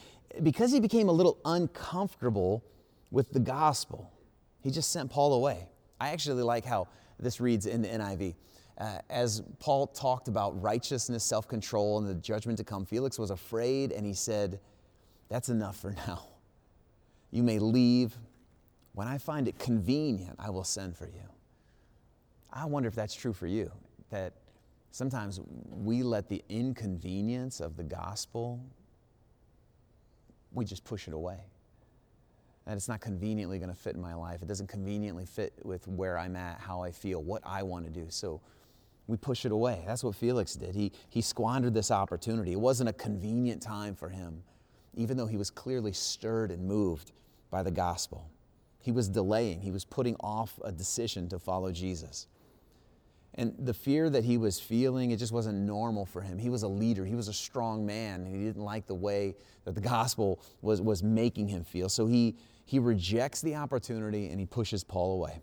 because 0.44 0.72
he 0.72 0.80
became 0.80 1.08
a 1.08 1.14
little 1.14 1.38
uncomfortable 1.46 2.64
with 3.12 3.32
the 3.32 3.40
gospel. 3.40 4.12
He 4.62 4.72
just 4.72 4.92
sent 4.92 5.10
Paul 5.10 5.34
away. 5.34 5.68
I 6.00 6.10
actually 6.10 6.44
like 6.44 6.66
how 6.66 6.88
this 7.20 7.40
reads 7.40 7.66
in 7.66 7.82
the 7.82 7.88
NIV. 7.88 8.36
Uh, 8.78 9.00
as 9.10 9.42
Paul 9.60 9.88
talked 9.88 10.28
about 10.28 10.62
righteousness, 10.62 11.24
self 11.24 11.48
control, 11.48 11.98
and 11.98 12.08
the 12.08 12.16
judgment 12.16 12.58
to 12.58 12.64
come, 12.64 12.86
Felix 12.86 13.18
was 13.18 13.32
afraid 13.32 13.92
and 13.92 14.06
he 14.06 14.14
said, 14.14 14.60
That's 15.30 15.50
enough 15.50 15.78
for 15.78 15.92
now. 16.08 16.28
You 17.32 17.44
may 17.44 17.60
leave. 17.60 18.16
When 18.94 19.08
I 19.08 19.18
find 19.18 19.48
it 19.50 19.60
convenient, 19.60 20.38
I 20.40 20.50
will 20.50 20.64
send 20.64 20.96
for 20.96 21.06
you. 21.06 21.30
I 22.52 22.66
wonder 22.66 22.88
if 22.88 22.96
that's 22.96 23.14
true 23.14 23.34
for 23.34 23.48
you 23.48 23.70
that 24.10 24.34
sometimes 24.92 25.42
we 25.70 26.02
let 26.04 26.30
the 26.30 26.42
inconvenience 26.48 27.60
of 27.60 27.76
the 27.76 27.84
gospel, 27.84 28.62
we 30.54 30.64
just 30.64 30.86
push 30.86 31.10
it 31.10 31.14
away. 31.14 31.40
And 32.66 32.78
it's 32.78 32.88
not 32.88 33.02
conveniently 33.02 33.60
going 33.60 33.70
to 33.70 33.76
fit 33.76 33.96
in 33.96 34.02
my 34.02 34.16
life. 34.16 34.42
It 34.42 34.48
doesn't 34.48 34.68
conveniently 34.68 35.26
fit 35.26 35.54
with 35.64 35.86
where 35.88 36.18
I'm 36.18 36.38
at, 36.38 36.62
how 36.62 36.82
I 36.82 36.92
feel, 36.92 37.22
what 37.22 37.42
I 37.46 37.62
want 37.62 37.86
to 37.86 37.92
do. 37.92 38.08
So 38.10 38.40
we 39.08 39.18
push 39.18 39.46
it 39.46 39.52
away. 39.52 39.84
That's 39.86 40.04
what 40.04 40.16
Felix 40.16 40.56
did. 40.56 40.76
He, 40.76 40.92
he 41.10 41.22
squandered 41.22 41.74
this 41.74 41.92
opportunity. 41.92 42.52
It 42.54 42.60
wasn't 42.60 42.90
a 42.90 42.94
convenient 42.94 43.62
time 43.62 43.96
for 43.96 44.10
him, 44.10 44.44
even 44.96 45.18
though 45.18 45.28
he 45.28 45.38
was 45.38 45.50
clearly 45.50 45.94
stirred 45.94 46.52
and 46.52 46.66
moved 46.68 47.12
by 47.52 47.62
the 47.64 47.72
gospel. 47.72 48.30
He 48.80 48.92
was 48.92 49.08
delaying, 49.08 49.62
he 49.62 49.72
was 49.72 49.86
putting 49.86 50.16
off 50.20 50.60
a 50.64 50.72
decision 50.72 51.28
to 51.30 51.40
follow 51.40 51.72
Jesus. 51.72 52.28
And 53.38 53.54
the 53.60 53.74
fear 53.74 54.10
that 54.10 54.24
he 54.24 54.38
was 54.38 54.60
feeling, 54.60 55.12
it 55.12 55.18
just 55.18 55.34
wasn't 55.34 55.58
normal 55.58 56.06
for 56.06 56.22
him. 56.22 56.38
He 56.38 56.50
was 56.50 56.64
a 56.64 56.68
leader, 56.68 57.04
he 57.06 57.16
was 57.16 57.28
a 57.28 57.34
strong 57.34 57.86
man, 57.86 58.22
and 58.22 58.36
he 58.36 58.44
didn't 58.44 58.64
like 58.64 58.88
the 58.88 58.96
way 58.96 59.36
that 59.66 59.76
the 59.76 59.82
gospel 59.82 60.40
was, 60.62 60.82
was 60.82 61.04
making 61.04 61.50
him 61.50 61.64
feel. 61.64 61.90
So 61.90 62.06
he, 62.06 62.36
he 62.66 62.80
rejects 62.80 63.42
the 63.42 63.56
opportunity 63.56 64.30
and 64.30 64.40
he 64.40 64.46
pushes 64.46 64.84
Paul 64.84 65.14
away. 65.14 65.40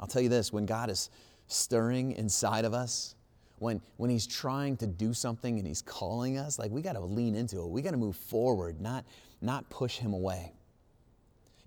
I'll 0.00 0.06
tell 0.06 0.22
you 0.22 0.30
this 0.30 0.52
when 0.52 0.64
God 0.64 0.88
is 0.88 1.10
stirring 1.52 2.12
inside 2.12 2.64
of 2.64 2.74
us, 2.74 3.14
when, 3.58 3.80
when 3.98 4.08
he's 4.08 4.26
trying 4.26 4.76
to 4.78 4.86
do 4.86 5.12
something 5.12 5.58
and 5.58 5.66
he's 5.66 5.82
calling 5.82 6.38
us, 6.38 6.58
like 6.58 6.70
we 6.70 6.80
got 6.80 6.94
to 6.94 7.00
lean 7.00 7.34
into 7.34 7.60
it. 7.60 7.68
We 7.68 7.82
got 7.82 7.90
to 7.90 7.98
move 7.98 8.16
forward, 8.16 8.80
not, 8.80 9.04
not 9.42 9.68
push 9.68 9.98
him 9.98 10.14
away. 10.14 10.54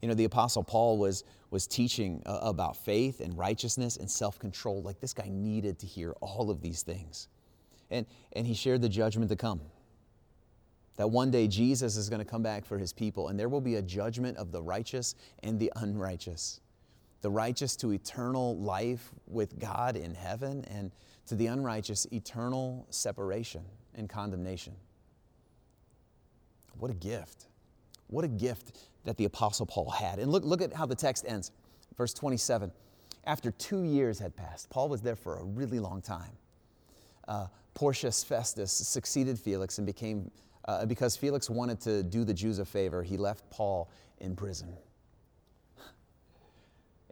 You 0.01 0.07
know, 0.07 0.15
the 0.15 0.25
Apostle 0.25 0.63
Paul 0.63 0.97
was, 0.97 1.23
was 1.51 1.67
teaching 1.67 2.21
uh, 2.25 2.39
about 2.41 2.75
faith 2.75 3.21
and 3.21 3.37
righteousness 3.37 3.97
and 3.97 4.09
self 4.09 4.39
control. 4.39 4.81
Like 4.81 4.99
this 4.99 5.13
guy 5.13 5.29
needed 5.31 5.79
to 5.79 5.85
hear 5.85 6.11
all 6.19 6.49
of 6.49 6.61
these 6.61 6.81
things. 6.81 7.29
And, 7.91 8.05
and 8.33 8.45
he 8.45 8.53
shared 8.53 8.81
the 8.81 8.89
judgment 8.89 9.29
to 9.29 9.35
come. 9.35 9.61
That 10.95 11.09
one 11.09 11.31
day 11.31 11.47
Jesus 11.47 11.95
is 11.95 12.09
going 12.09 12.19
to 12.19 12.29
come 12.29 12.43
back 12.43 12.65
for 12.65 12.77
his 12.77 12.91
people, 12.91 13.29
and 13.29 13.39
there 13.39 13.49
will 13.49 13.61
be 13.61 13.75
a 13.75 13.81
judgment 13.81 14.37
of 14.37 14.51
the 14.51 14.61
righteous 14.61 15.15
and 15.41 15.59
the 15.59 15.71
unrighteous. 15.75 16.59
The 17.23 17.31
righteous 17.31 17.75
to 17.77 17.91
eternal 17.91 18.55
life 18.57 19.09
with 19.25 19.57
God 19.57 19.97
in 19.97 20.13
heaven, 20.13 20.63
and 20.65 20.91
to 21.27 21.35
the 21.35 21.47
unrighteous, 21.47 22.05
eternal 22.11 22.85
separation 22.89 23.63
and 23.95 24.09
condemnation. 24.09 24.75
What 26.77 26.91
a 26.91 26.93
gift. 26.93 27.47
What 28.07 28.25
a 28.25 28.27
gift 28.27 28.77
that 29.05 29.17
the 29.17 29.25
Apostle 29.25 29.65
Paul 29.65 29.89
had. 29.89 30.19
And 30.19 30.31
look, 30.31 30.43
look 30.43 30.61
at 30.61 30.73
how 30.73 30.85
the 30.85 30.95
text 30.95 31.25
ends. 31.27 31.51
Verse 31.97 32.13
27. 32.13 32.71
After 33.25 33.51
two 33.51 33.83
years 33.83 34.19
had 34.19 34.35
passed, 34.35 34.69
Paul 34.69 34.89
was 34.89 35.01
there 35.01 35.15
for 35.15 35.37
a 35.37 35.43
really 35.43 35.79
long 35.79 36.01
time. 36.01 36.31
Uh, 37.27 37.47
Porcius 37.73 38.23
Festus 38.23 38.71
succeeded 38.71 39.39
Felix 39.39 39.77
and 39.77 39.87
became, 39.87 40.29
uh, 40.65 40.85
because 40.85 41.15
Felix 41.15 41.49
wanted 41.49 41.79
to 41.81 42.03
do 42.03 42.23
the 42.23 42.33
Jews 42.33 42.59
a 42.59 42.65
favor, 42.65 43.01
he 43.01 43.17
left 43.17 43.49
Paul 43.49 43.89
in 44.19 44.35
prison. 44.35 44.75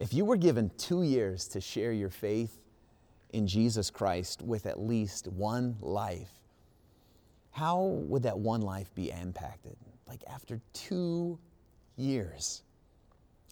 If 0.02 0.16
you 0.16 0.26
were 0.26 0.36
given 0.36 0.72
two 0.80 1.04
years 1.04 1.48
to 1.50 1.62
share 1.62 1.92
your 1.92 2.10
faith 2.10 2.58
in 3.34 3.46
Jesus 3.46 3.92
Christ 3.92 4.42
with 4.42 4.66
at 4.66 4.80
least 4.80 5.28
one 5.28 5.76
life, 5.80 6.32
how 7.52 7.84
would 7.84 8.24
that 8.24 8.40
one 8.40 8.62
life 8.62 8.94
be 8.96 9.12
impacted? 9.12 9.76
Like 10.08 10.24
after 10.28 10.60
two 10.74 11.38
years. 11.98 12.64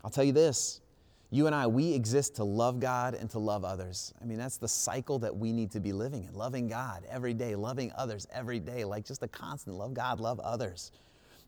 I'll 0.03 0.09
tell 0.09 0.23
you 0.23 0.31
this 0.31 0.81
you 1.29 1.45
and 1.45 1.53
I, 1.53 1.67
we 1.67 1.93
exist 1.93 2.37
to 2.37 2.43
love 2.43 2.79
God 2.79 3.13
and 3.13 3.29
to 3.29 3.37
love 3.37 3.63
others. 3.63 4.15
I 4.19 4.25
mean, 4.25 4.39
that's 4.39 4.57
the 4.57 4.67
cycle 4.67 5.19
that 5.19 5.37
we 5.37 5.53
need 5.53 5.69
to 5.73 5.79
be 5.79 5.93
living 5.93 6.23
in 6.23 6.33
loving 6.33 6.67
God 6.67 7.05
every 7.11 7.35
day, 7.35 7.53
loving 7.53 7.91
others 7.95 8.25
every 8.33 8.59
day, 8.59 8.85
like 8.85 9.05
just 9.05 9.21
a 9.21 9.27
constant 9.27 9.75
love 9.75 9.93
God, 9.93 10.19
love 10.19 10.39
others. 10.39 10.91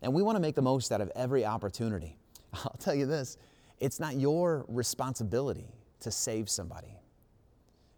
And 0.04 0.14
we 0.14 0.22
want 0.22 0.36
to 0.36 0.40
make 0.40 0.54
the 0.54 0.62
most 0.62 0.92
out 0.92 1.02
of 1.02 1.12
every 1.16 1.44
opportunity. 1.44 2.16
I'll 2.54 2.78
tell 2.80 2.94
you 2.94 3.08
this 3.08 3.40
it's 3.82 4.00
not 4.00 4.16
your 4.16 4.64
responsibility 4.70 5.68
to 6.00 6.12
save 6.12 6.50
somebody. 6.50 6.96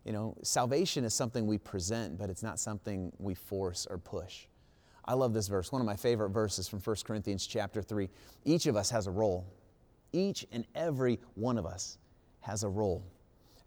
You 0.05 0.13
know, 0.13 0.35
salvation 0.41 1.03
is 1.03 1.13
something 1.13 1.45
we 1.45 1.57
present, 1.57 2.17
but 2.17 2.29
it's 2.29 2.41
not 2.41 2.59
something 2.59 3.11
we 3.19 3.35
force 3.35 3.85
or 3.89 3.97
push. 3.97 4.47
I 5.05 5.13
love 5.13 5.33
this 5.33 5.49
verse, 5.49 5.71
one 5.71 5.81
of 5.81 5.85
my 5.85 5.97
favorite 5.97 6.29
verses 6.29 6.67
from 6.67 6.79
1 6.79 6.95
Corinthians 7.05 7.45
chapter 7.45 7.81
3. 7.81 8.09
Each 8.45 8.65
of 8.65 8.77
us 8.77 8.89
has 8.89 9.07
a 9.07 9.11
role. 9.11 9.45
Each 10.13 10.45
and 10.53 10.65
every 10.73 11.19
one 11.35 11.57
of 11.57 11.65
us 11.65 11.97
has 12.39 12.63
a 12.63 12.69
role. 12.69 13.05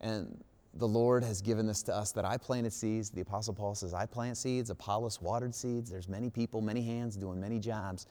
And 0.00 0.42
the 0.74 0.88
Lord 0.88 1.22
has 1.22 1.42
given 1.42 1.66
this 1.66 1.82
to 1.84 1.94
us 1.94 2.12
that 2.12 2.24
I 2.24 2.38
planted 2.38 2.72
seeds. 2.72 3.10
The 3.10 3.20
Apostle 3.20 3.52
Paul 3.52 3.74
says, 3.74 3.92
I 3.92 4.06
plant 4.06 4.38
seeds, 4.38 4.70
Apollos 4.70 5.20
watered 5.20 5.54
seeds. 5.54 5.90
There's 5.90 6.08
many 6.08 6.30
people, 6.30 6.62
many 6.62 6.82
hands 6.82 7.16
doing 7.16 7.38
many 7.40 7.58
jobs, 7.58 8.06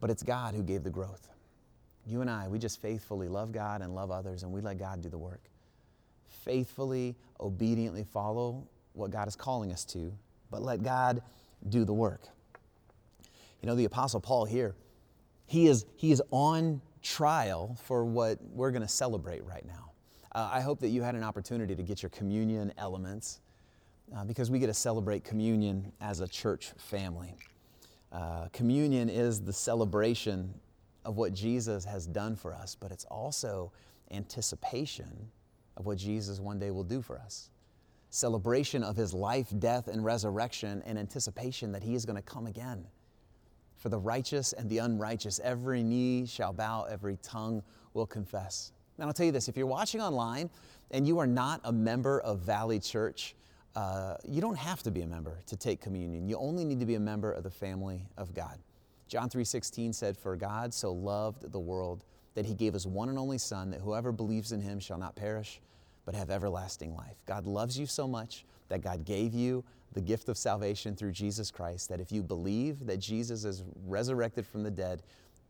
but 0.00 0.08
it's 0.08 0.22
God 0.22 0.54
who 0.54 0.62
gave 0.62 0.82
the 0.82 0.90
growth. 0.90 1.28
You 2.08 2.22
and 2.22 2.30
I, 2.30 2.48
we 2.48 2.58
just 2.58 2.80
faithfully 2.80 3.28
love 3.28 3.52
God 3.52 3.82
and 3.82 3.94
love 3.94 4.10
others, 4.10 4.42
and 4.42 4.50
we 4.50 4.62
let 4.62 4.78
God 4.78 5.02
do 5.02 5.10
the 5.10 5.18
work. 5.18 5.42
Faithfully, 6.42 7.16
obediently 7.38 8.02
follow 8.02 8.66
what 8.94 9.10
God 9.10 9.28
is 9.28 9.36
calling 9.36 9.72
us 9.72 9.84
to, 9.86 10.12
but 10.50 10.62
let 10.62 10.82
God 10.82 11.20
do 11.68 11.84
the 11.84 11.92
work. 11.92 12.22
You 13.60 13.66
know, 13.66 13.74
the 13.74 13.84
Apostle 13.84 14.20
Paul 14.20 14.46
here, 14.46 14.74
he 15.46 15.66
is, 15.66 15.84
he 15.96 16.10
is 16.10 16.22
on 16.30 16.80
trial 17.02 17.76
for 17.84 18.04
what 18.04 18.38
we're 18.52 18.70
going 18.70 18.82
to 18.82 18.88
celebrate 18.88 19.44
right 19.44 19.66
now. 19.66 19.90
Uh, 20.32 20.48
I 20.50 20.60
hope 20.60 20.80
that 20.80 20.88
you 20.88 21.02
had 21.02 21.14
an 21.14 21.22
opportunity 21.22 21.76
to 21.76 21.82
get 21.82 22.02
your 22.02 22.10
communion 22.10 22.72
elements 22.78 23.40
uh, 24.16 24.24
because 24.24 24.50
we 24.50 24.58
get 24.58 24.68
to 24.68 24.74
celebrate 24.74 25.24
communion 25.24 25.92
as 26.00 26.20
a 26.20 26.28
church 26.28 26.72
family. 26.78 27.34
Uh, 28.12 28.48
communion 28.52 29.10
is 29.10 29.42
the 29.42 29.52
celebration 29.52 30.54
of 31.04 31.16
what 31.16 31.32
Jesus 31.32 31.84
has 31.84 32.06
done 32.06 32.36
for 32.36 32.54
us, 32.54 32.76
but 32.78 32.90
it's 32.90 33.04
also 33.06 33.72
anticipation 34.10 35.30
of 35.76 35.86
what 35.86 35.98
Jesus 35.98 36.40
one 36.40 36.58
day 36.58 36.70
will 36.70 36.84
do 36.84 37.00
for 37.00 37.18
us. 37.18 37.50
Celebration 38.10 38.82
of 38.82 38.96
his 38.96 39.12
life, 39.12 39.52
death, 39.58 39.88
and 39.88 40.04
resurrection, 40.04 40.82
and 40.86 40.98
anticipation 40.98 41.72
that 41.72 41.82
he 41.82 41.94
is 41.94 42.04
going 42.04 42.16
to 42.16 42.22
come 42.22 42.46
again. 42.46 42.86
For 43.76 43.90
the 43.90 43.98
righteous 43.98 44.52
and 44.52 44.68
the 44.68 44.78
unrighteous, 44.78 45.40
every 45.44 45.82
knee 45.82 46.26
shall 46.26 46.52
bow, 46.52 46.84
every 46.90 47.16
tongue 47.22 47.62
will 47.94 48.06
confess. 48.06 48.72
And 48.98 49.06
I'll 49.06 49.12
tell 49.12 49.26
you 49.26 49.32
this 49.32 49.48
if 49.48 49.56
you're 49.56 49.66
watching 49.66 50.00
online 50.00 50.50
and 50.90 51.06
you 51.06 51.18
are 51.18 51.26
not 51.26 51.60
a 51.64 51.72
member 51.72 52.20
of 52.20 52.40
Valley 52.40 52.80
Church, 52.80 53.36
uh, 53.76 54.16
you 54.26 54.40
don't 54.40 54.58
have 54.58 54.82
to 54.82 54.90
be 54.90 55.02
a 55.02 55.06
member 55.06 55.38
to 55.46 55.56
take 55.56 55.80
communion. 55.80 56.28
You 56.28 56.36
only 56.38 56.64
need 56.64 56.80
to 56.80 56.86
be 56.86 56.96
a 56.96 57.00
member 57.00 57.30
of 57.30 57.44
the 57.44 57.50
family 57.50 58.08
of 58.16 58.34
God. 58.34 58.58
John 59.08 59.30
3:16 59.30 59.94
said, 59.94 60.16
"For 60.18 60.36
God 60.36 60.74
so 60.74 60.92
loved 60.92 61.50
the 61.50 61.58
world 61.58 62.04
that 62.34 62.44
he 62.44 62.54
gave 62.54 62.74
his 62.74 62.86
one 62.86 63.08
and 63.08 63.18
only 63.18 63.38
son 63.38 63.70
that 63.70 63.80
whoever 63.80 64.12
believes 64.12 64.52
in 64.52 64.60
him 64.60 64.78
shall 64.78 64.98
not 64.98 65.16
perish 65.16 65.60
but 66.04 66.14
have 66.14 66.30
everlasting 66.30 66.94
life." 66.94 67.16
God 67.24 67.46
loves 67.46 67.78
you 67.78 67.86
so 67.86 68.06
much 68.06 68.44
that 68.68 68.82
God 68.82 69.04
gave 69.04 69.32
you 69.34 69.64
the 69.92 70.00
gift 70.02 70.28
of 70.28 70.36
salvation 70.36 70.94
through 70.94 71.12
Jesus 71.12 71.50
Christ 71.50 71.88
that 71.88 72.00
if 72.00 72.12
you 72.12 72.22
believe 72.22 72.84
that 72.86 72.98
Jesus 72.98 73.44
is 73.44 73.64
resurrected 73.86 74.46
from 74.46 74.62
the 74.62 74.70
dead, 74.70 75.02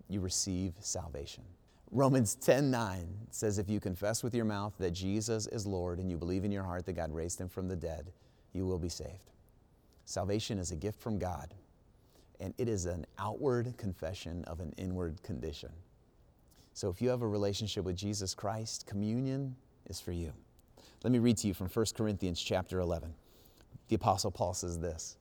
you 0.08 0.20
receive 0.20 0.74
salvation. 0.78 1.42
Romans 1.90 2.36
10:9 2.36 3.26
says 3.30 3.58
if 3.58 3.68
you 3.68 3.80
confess 3.80 4.22
with 4.22 4.34
your 4.34 4.44
mouth 4.44 4.74
that 4.78 4.92
Jesus 4.92 5.48
is 5.48 5.66
Lord 5.66 5.98
and 5.98 6.08
you 6.08 6.16
believe 6.16 6.44
in 6.44 6.52
your 6.52 6.62
heart 6.62 6.86
that 6.86 6.92
God 6.92 7.10
raised 7.10 7.40
him 7.40 7.48
from 7.48 7.66
the 7.66 7.76
dead, 7.76 8.12
you 8.52 8.66
will 8.66 8.78
be 8.78 8.88
saved. 8.88 9.32
Salvation 10.04 10.58
is 10.58 10.70
a 10.70 10.76
gift 10.76 11.00
from 11.00 11.18
God 11.18 11.54
and 12.40 12.54
it 12.58 12.68
is 12.68 12.86
an 12.86 13.06
outward 13.18 13.76
confession 13.76 14.44
of 14.44 14.60
an 14.60 14.72
inward 14.76 15.22
condition. 15.22 15.70
So 16.72 16.88
if 16.88 17.02
you 17.02 17.08
have 17.08 17.22
a 17.22 17.28
relationship 17.28 17.84
with 17.84 17.96
Jesus 17.96 18.34
Christ, 18.34 18.86
communion 18.86 19.56
is 19.86 20.00
for 20.00 20.12
you. 20.12 20.32
Let 21.02 21.12
me 21.12 21.18
read 21.18 21.36
to 21.38 21.48
you 21.48 21.54
from 21.54 21.68
1 21.68 21.86
Corinthians 21.96 22.40
chapter 22.40 22.80
11. 22.80 23.14
The 23.88 23.96
apostle 23.96 24.30
Paul 24.30 24.54
says 24.54 24.78
this, 24.78 25.16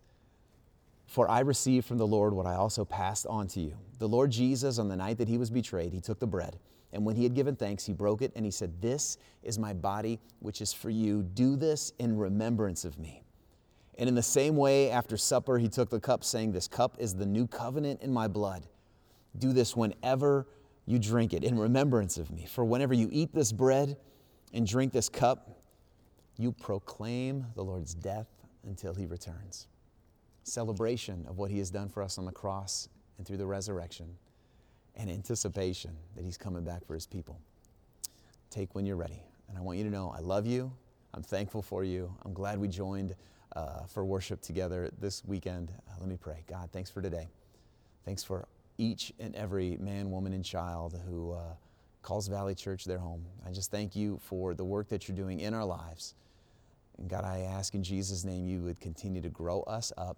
"For 1.05 1.29
I 1.29 1.39
received 1.39 1.85
from 1.85 1.97
the 1.97 2.07
Lord 2.07 2.33
what 2.33 2.45
I 2.45 2.55
also 2.55 2.83
passed 2.85 3.25
on 3.27 3.47
to 3.49 3.61
you. 3.61 3.77
The 3.97 4.09
Lord 4.09 4.31
Jesus 4.31 4.77
on 4.77 4.87
the 4.87 4.95
night 4.95 5.17
that 5.17 5.27
he 5.27 5.37
was 5.37 5.49
betrayed, 5.49 5.93
he 5.93 6.01
took 6.01 6.19
the 6.19 6.27
bread, 6.27 6.59
and 6.91 7.05
when 7.05 7.15
he 7.15 7.23
had 7.23 7.33
given 7.33 7.55
thanks, 7.55 7.85
he 7.85 7.93
broke 7.93 8.21
it 8.21 8.31
and 8.35 8.43
he 8.45 8.51
said, 8.51 8.81
"This 8.81 9.17
is 9.41 9.57
my 9.57 9.73
body 9.73 10.19
which 10.39 10.61
is 10.61 10.73
for 10.73 10.89
you. 10.89 11.23
Do 11.23 11.55
this 11.55 11.93
in 11.97 12.17
remembrance 12.17 12.85
of 12.85 12.99
me." 12.99 13.23
And 13.97 14.07
in 14.07 14.15
the 14.15 14.23
same 14.23 14.55
way, 14.55 14.91
after 14.91 15.17
supper, 15.17 15.57
he 15.57 15.67
took 15.67 15.89
the 15.89 15.99
cup, 15.99 16.23
saying, 16.23 16.51
This 16.51 16.67
cup 16.67 16.97
is 16.99 17.15
the 17.15 17.25
new 17.25 17.47
covenant 17.47 18.01
in 18.01 18.13
my 18.13 18.27
blood. 18.27 18.67
Do 19.37 19.53
this 19.53 19.75
whenever 19.75 20.47
you 20.85 20.99
drink 20.99 21.33
it 21.33 21.43
in 21.43 21.57
remembrance 21.57 22.17
of 22.17 22.31
me. 22.31 22.45
For 22.45 22.63
whenever 22.63 22.93
you 22.93 23.09
eat 23.11 23.33
this 23.33 23.51
bread 23.51 23.97
and 24.53 24.65
drink 24.65 24.93
this 24.93 25.09
cup, 25.09 25.59
you 26.37 26.51
proclaim 26.51 27.45
the 27.55 27.63
Lord's 27.63 27.93
death 27.93 28.27
until 28.63 28.93
he 28.93 29.05
returns. 29.05 29.67
Celebration 30.43 31.25
of 31.27 31.37
what 31.37 31.51
he 31.51 31.57
has 31.57 31.71
done 31.71 31.89
for 31.89 32.03
us 32.03 32.17
on 32.17 32.25
the 32.25 32.31
cross 32.31 32.87
and 33.17 33.25
through 33.25 33.37
the 33.37 33.45
resurrection, 33.45 34.07
and 34.95 35.09
anticipation 35.09 35.95
that 36.15 36.23
he's 36.23 36.37
coming 36.37 36.63
back 36.63 36.85
for 36.85 36.93
his 36.93 37.05
people. 37.05 37.39
Take 38.49 38.73
when 38.75 38.85
you're 38.85 38.95
ready. 38.95 39.21
And 39.49 39.57
I 39.57 39.61
want 39.61 39.77
you 39.77 39.83
to 39.83 39.89
know 39.89 40.13
I 40.15 40.19
love 40.19 40.45
you. 40.45 40.71
I'm 41.13 41.23
thankful 41.23 41.61
for 41.61 41.83
you. 41.83 42.13
I'm 42.23 42.33
glad 42.33 42.59
we 42.59 42.67
joined 42.67 43.15
uh, 43.57 43.85
for 43.87 44.05
worship 44.05 44.39
together 44.41 44.91
this 44.99 45.23
weekend. 45.25 45.71
Uh, 45.89 45.93
let 45.99 46.07
me 46.07 46.17
pray. 46.17 46.43
God, 46.47 46.69
thanks 46.71 46.91
for 46.91 47.01
today. 47.01 47.27
Thanks 48.05 48.23
for 48.23 48.47
each 48.77 49.11
and 49.19 49.35
every 49.35 49.77
man, 49.77 50.11
woman, 50.11 50.31
and 50.33 50.45
child 50.45 50.95
who 51.09 51.31
uh, 51.31 51.55
calls 52.03 52.27
Valley 52.27 52.53
Church 52.53 52.85
their 52.85 52.99
home. 52.99 53.25
I 53.45 53.51
just 53.51 53.71
thank 53.71 53.95
you 53.95 54.19
for 54.21 54.53
the 54.53 54.63
work 54.63 54.89
that 54.89 55.07
you're 55.07 55.17
doing 55.17 55.39
in 55.39 55.55
our 55.55 55.65
lives. 55.65 56.13
And 56.99 57.09
God, 57.09 57.25
I 57.25 57.39
ask 57.39 57.73
in 57.73 57.83
Jesus' 57.83 58.23
name 58.23 58.47
you 58.47 58.61
would 58.61 58.79
continue 58.79 59.21
to 59.23 59.29
grow 59.29 59.61
us 59.61 59.91
up, 59.97 60.17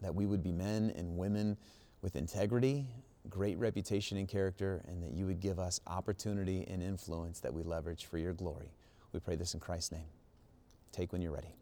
that 0.00 0.14
we 0.14 0.24
would 0.24 0.42
be 0.42 0.52
men 0.52 0.94
and 0.96 1.18
women 1.18 1.58
with 2.00 2.16
integrity, 2.16 2.86
great 3.28 3.58
reputation 3.58 4.16
and 4.16 4.26
character, 4.26 4.82
and 4.88 5.02
that 5.02 5.12
you 5.12 5.26
would 5.26 5.40
give 5.40 5.58
us 5.58 5.78
opportunity 5.86 6.64
and 6.68 6.82
influence 6.82 7.40
that 7.40 7.52
we 7.52 7.62
leverage 7.62 8.06
for 8.06 8.16
your 8.16 8.32
glory. 8.32 8.72
We 9.12 9.20
pray 9.20 9.36
this 9.36 9.52
in 9.52 9.60
Christ's 9.60 9.92
name. 9.92 10.08
Take 10.90 11.12
when 11.12 11.20
you're 11.20 11.32
ready. 11.32 11.54